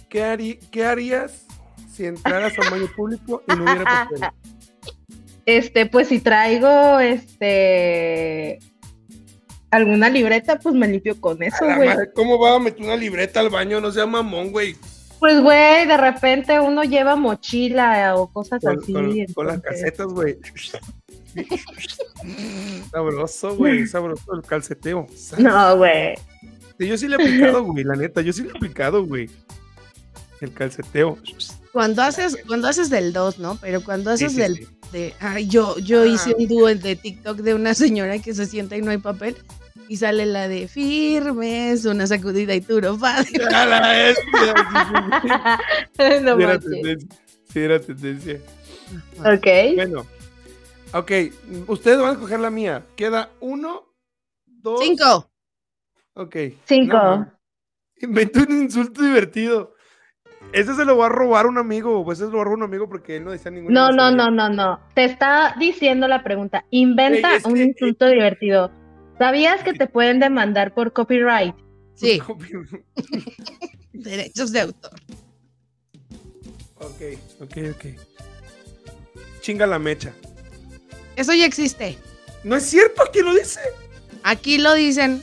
[0.08, 1.46] ¿Qué, harí- ¿Qué harías
[1.90, 4.20] si entraras a un baño público y no hubiera papel?
[5.46, 8.58] este, pues si traigo, este,
[9.70, 11.90] alguna libreta, pues me limpio con eso, güey.
[12.14, 13.80] ¿Cómo va a meter una libreta al baño?
[13.80, 14.76] No sea mamón, güey.
[15.18, 18.92] Pues, güey, de repente uno lleva mochila o cosas Con, así.
[18.92, 20.36] con- con las casetas, güey.
[22.90, 23.86] Sabroso, güey.
[23.86, 25.06] Sabroso el calceteo.
[25.38, 26.14] No, güey.
[26.78, 28.20] Sí, yo sí le he aplicado, güey, la neta.
[28.22, 29.28] Yo sí le he aplicado, güey.
[30.40, 31.18] El calceteo.
[31.72, 33.56] Cuando haces, cuando haces del 2, ¿no?
[33.60, 34.66] Pero cuando haces sí, del sí.
[34.92, 36.06] de ay, yo, yo Ah.
[36.06, 39.36] hice un dúo de TikTok de una señora que se sienta y no hay papel.
[39.88, 43.30] Y sale la de firmes, una sacudida y turo padre.
[43.54, 45.60] ¡A la bestia!
[46.22, 47.18] no Sí, era tendencia.
[47.52, 48.40] Sí, era tendencia.
[49.20, 49.46] Ok.
[49.76, 50.06] Bueno.
[50.94, 51.10] Ok,
[51.68, 52.84] ustedes van a escoger la mía.
[52.96, 53.84] Queda uno,
[54.46, 54.80] dos.
[54.82, 55.30] Cinco.
[56.14, 56.36] Ok.
[56.66, 56.96] Cinco.
[56.96, 57.38] No, man.
[58.00, 59.74] Inventé un insulto divertido.
[60.52, 62.04] Ese se lo va a robar un amigo.
[62.04, 63.90] Pues ese se lo va a robar un amigo porque él no decía ninguna.
[63.90, 64.80] No, no, no, no, no.
[64.94, 66.64] Te está diciendo la pregunta.
[66.70, 68.70] Inventa un que- insulto divertido.
[69.18, 71.54] ¿Sabías que te pueden demandar por copyright?
[71.94, 72.20] Sí,
[73.92, 74.92] derechos de autor.
[76.76, 77.00] ok,
[77.40, 77.84] ok, ok.
[79.40, 80.12] Chinga la mecha.
[81.16, 81.98] Eso ya existe.
[82.44, 83.02] ¿No es cierto?
[83.12, 83.60] ¿Quién lo dice?
[84.22, 85.22] Aquí lo dicen.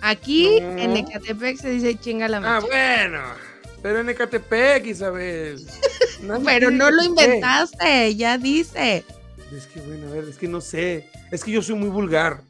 [0.00, 0.78] Aquí No.
[0.78, 3.20] en Ecatepec se dice chinga la Ah, bueno.
[3.82, 5.64] Pero en Ecatepec, Isabel.
[6.22, 9.04] Nadie Pero no lo inventaste, ya dice.
[9.56, 11.08] Es que, bueno, a ver, es que no sé.
[11.30, 12.42] Es que yo soy muy vulgar.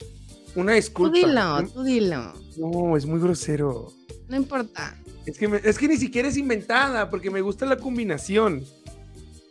[0.54, 1.16] Una Tú disculpa.
[1.16, 2.32] dilo, tú dilo.
[2.56, 3.92] No, es muy grosero.
[4.28, 4.96] No importa.
[5.26, 8.64] Es que, me- es que ni siquiera es inventada, porque me gusta la combinación.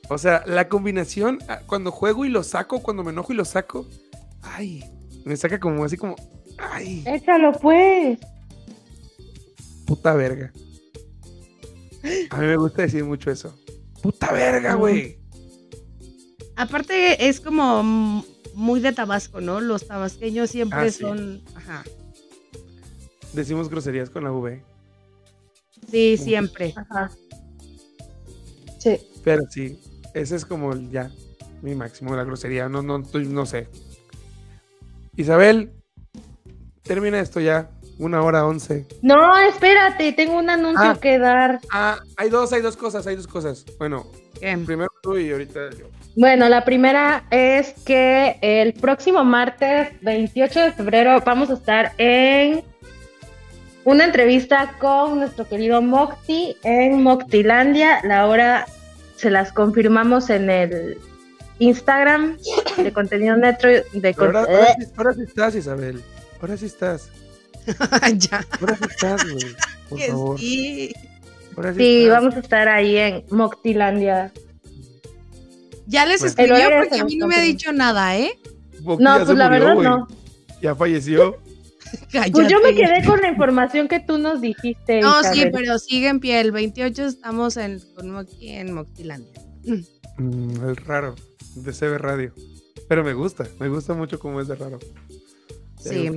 [0.09, 3.45] O sea, la combinación, ah, cuando juego y lo saco, cuando me enojo y lo
[3.45, 3.87] saco,
[4.41, 4.83] ay,
[5.25, 6.15] me saca como así como,
[6.57, 8.17] ay, Échalo, pues.
[9.85, 10.51] puta verga.
[12.29, 13.53] A mí me gusta decir mucho eso.
[14.01, 15.17] Puta verga, güey.
[16.55, 18.23] Aparte es como
[18.53, 19.59] muy de Tabasco, ¿no?
[19.59, 21.01] Los tabasqueños siempre Ah, sí.
[21.01, 21.43] son...
[21.55, 21.83] Ajá.
[23.33, 24.63] Decimos groserías con la V.
[25.91, 26.73] Sí, siempre.
[26.77, 27.11] Ajá.
[28.79, 28.97] Sí.
[29.23, 29.77] Pero sí,
[30.21, 31.11] ese es como ya,
[31.61, 32.69] mi máximo de la grosería.
[32.69, 33.67] No, no, no sé.
[35.15, 35.71] Isabel,
[36.83, 37.69] termina esto ya.
[37.99, 38.85] Una hora once.
[39.01, 40.99] No, espérate, tengo un anuncio Ah.
[41.01, 41.59] que dar.
[41.71, 43.65] Ah, hay dos, hay dos cosas, hay dos cosas.
[43.79, 44.05] Bueno,
[44.67, 45.87] primero tú y ahorita yo.
[46.15, 52.63] Bueno, la primera es que el próximo martes 28 de febrero vamos a estar en
[53.83, 58.01] una entrevista con nuestro querido Mocti en Moctilandia.
[58.03, 58.67] La hora
[59.17, 60.97] se las confirmamos en el
[61.59, 62.37] Instagram
[62.77, 66.01] de contenido netro de con- ahora, ahora sí, ahora sí estás, Isabel.
[66.39, 67.09] Ahora sí estás.
[68.17, 68.45] ya.
[68.61, 69.55] Ahora sí estás, güey.
[69.89, 70.39] Por Que favor.
[70.39, 70.93] sí.
[71.57, 72.17] Ahora sí, Sí, estás.
[72.21, 74.31] vamos a estar ahí en Moctilandia.
[75.87, 76.29] Ya les Bueno.
[76.29, 78.31] escribió porque a mí no me ha dicho nada, ¿eh?
[78.83, 78.95] No,
[79.25, 80.07] pues la murió, verdad no.
[80.61, 81.37] Ya falleció.
[82.31, 85.01] Pues yo me quedé con la información que tú nos dijiste.
[85.01, 86.39] No, sí, pero sigue en pie.
[86.39, 89.41] El 28 estamos en, con Moqui en Moctilandia.
[90.17, 91.15] Mm, es raro.
[91.55, 92.33] De CB Radio.
[92.87, 93.45] Pero me gusta.
[93.59, 94.79] Me gusta mucho cómo es de raro.
[95.79, 96.09] Sí.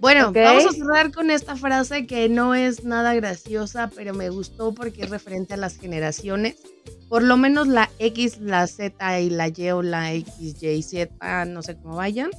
[0.00, 4.72] Bueno, vamos a cerrar con esta frase que no es nada graciosa, pero me gustó
[4.72, 6.56] porque es referente a las generaciones.
[7.08, 11.44] Por lo menos la X, la Z y la Y o la X, Y, Z,
[11.46, 12.30] no sé cómo vayan.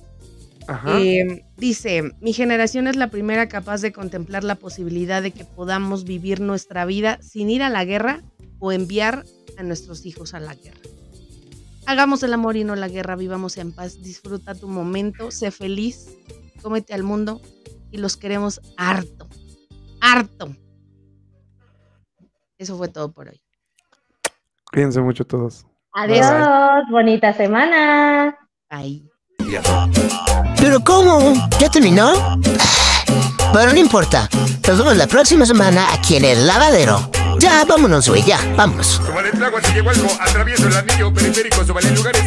[0.67, 0.99] Ajá.
[0.99, 6.03] Eh, dice, mi generación es la primera capaz de contemplar la posibilidad de que podamos
[6.03, 8.21] vivir nuestra vida sin ir a la guerra
[8.59, 9.25] o enviar
[9.57, 10.79] a nuestros hijos a la guerra.
[11.85, 16.07] Hagamos el amor y no la guerra, vivamos en paz, disfruta tu momento, sé feliz,
[16.61, 17.41] cómete al mundo
[17.89, 19.27] y los queremos harto,
[19.99, 20.55] harto.
[22.59, 23.41] Eso fue todo por hoy.
[24.71, 25.65] Cuídense mucho todos.
[25.93, 28.37] Adiós, bonita semana.
[28.69, 29.08] Bye.
[30.57, 31.33] ¿Pero cómo?
[31.59, 32.39] ¿Ya terminó?
[33.53, 34.29] Pero no importa.
[34.67, 37.09] Nos vemos la próxima semana aquí en el lavadero.
[37.39, 39.01] Ya, vámonos, güey, ya, vámonos.
[39.05, 42.23] Como le trago si llegó algo, atravieso el anillo periférico, en lugares.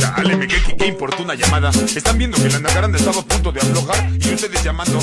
[0.00, 1.70] Dale, me qué, qué importa una llamada.
[1.70, 4.98] Están viendo que la nacaranda estaba a punto de aflojar y ustedes llamando.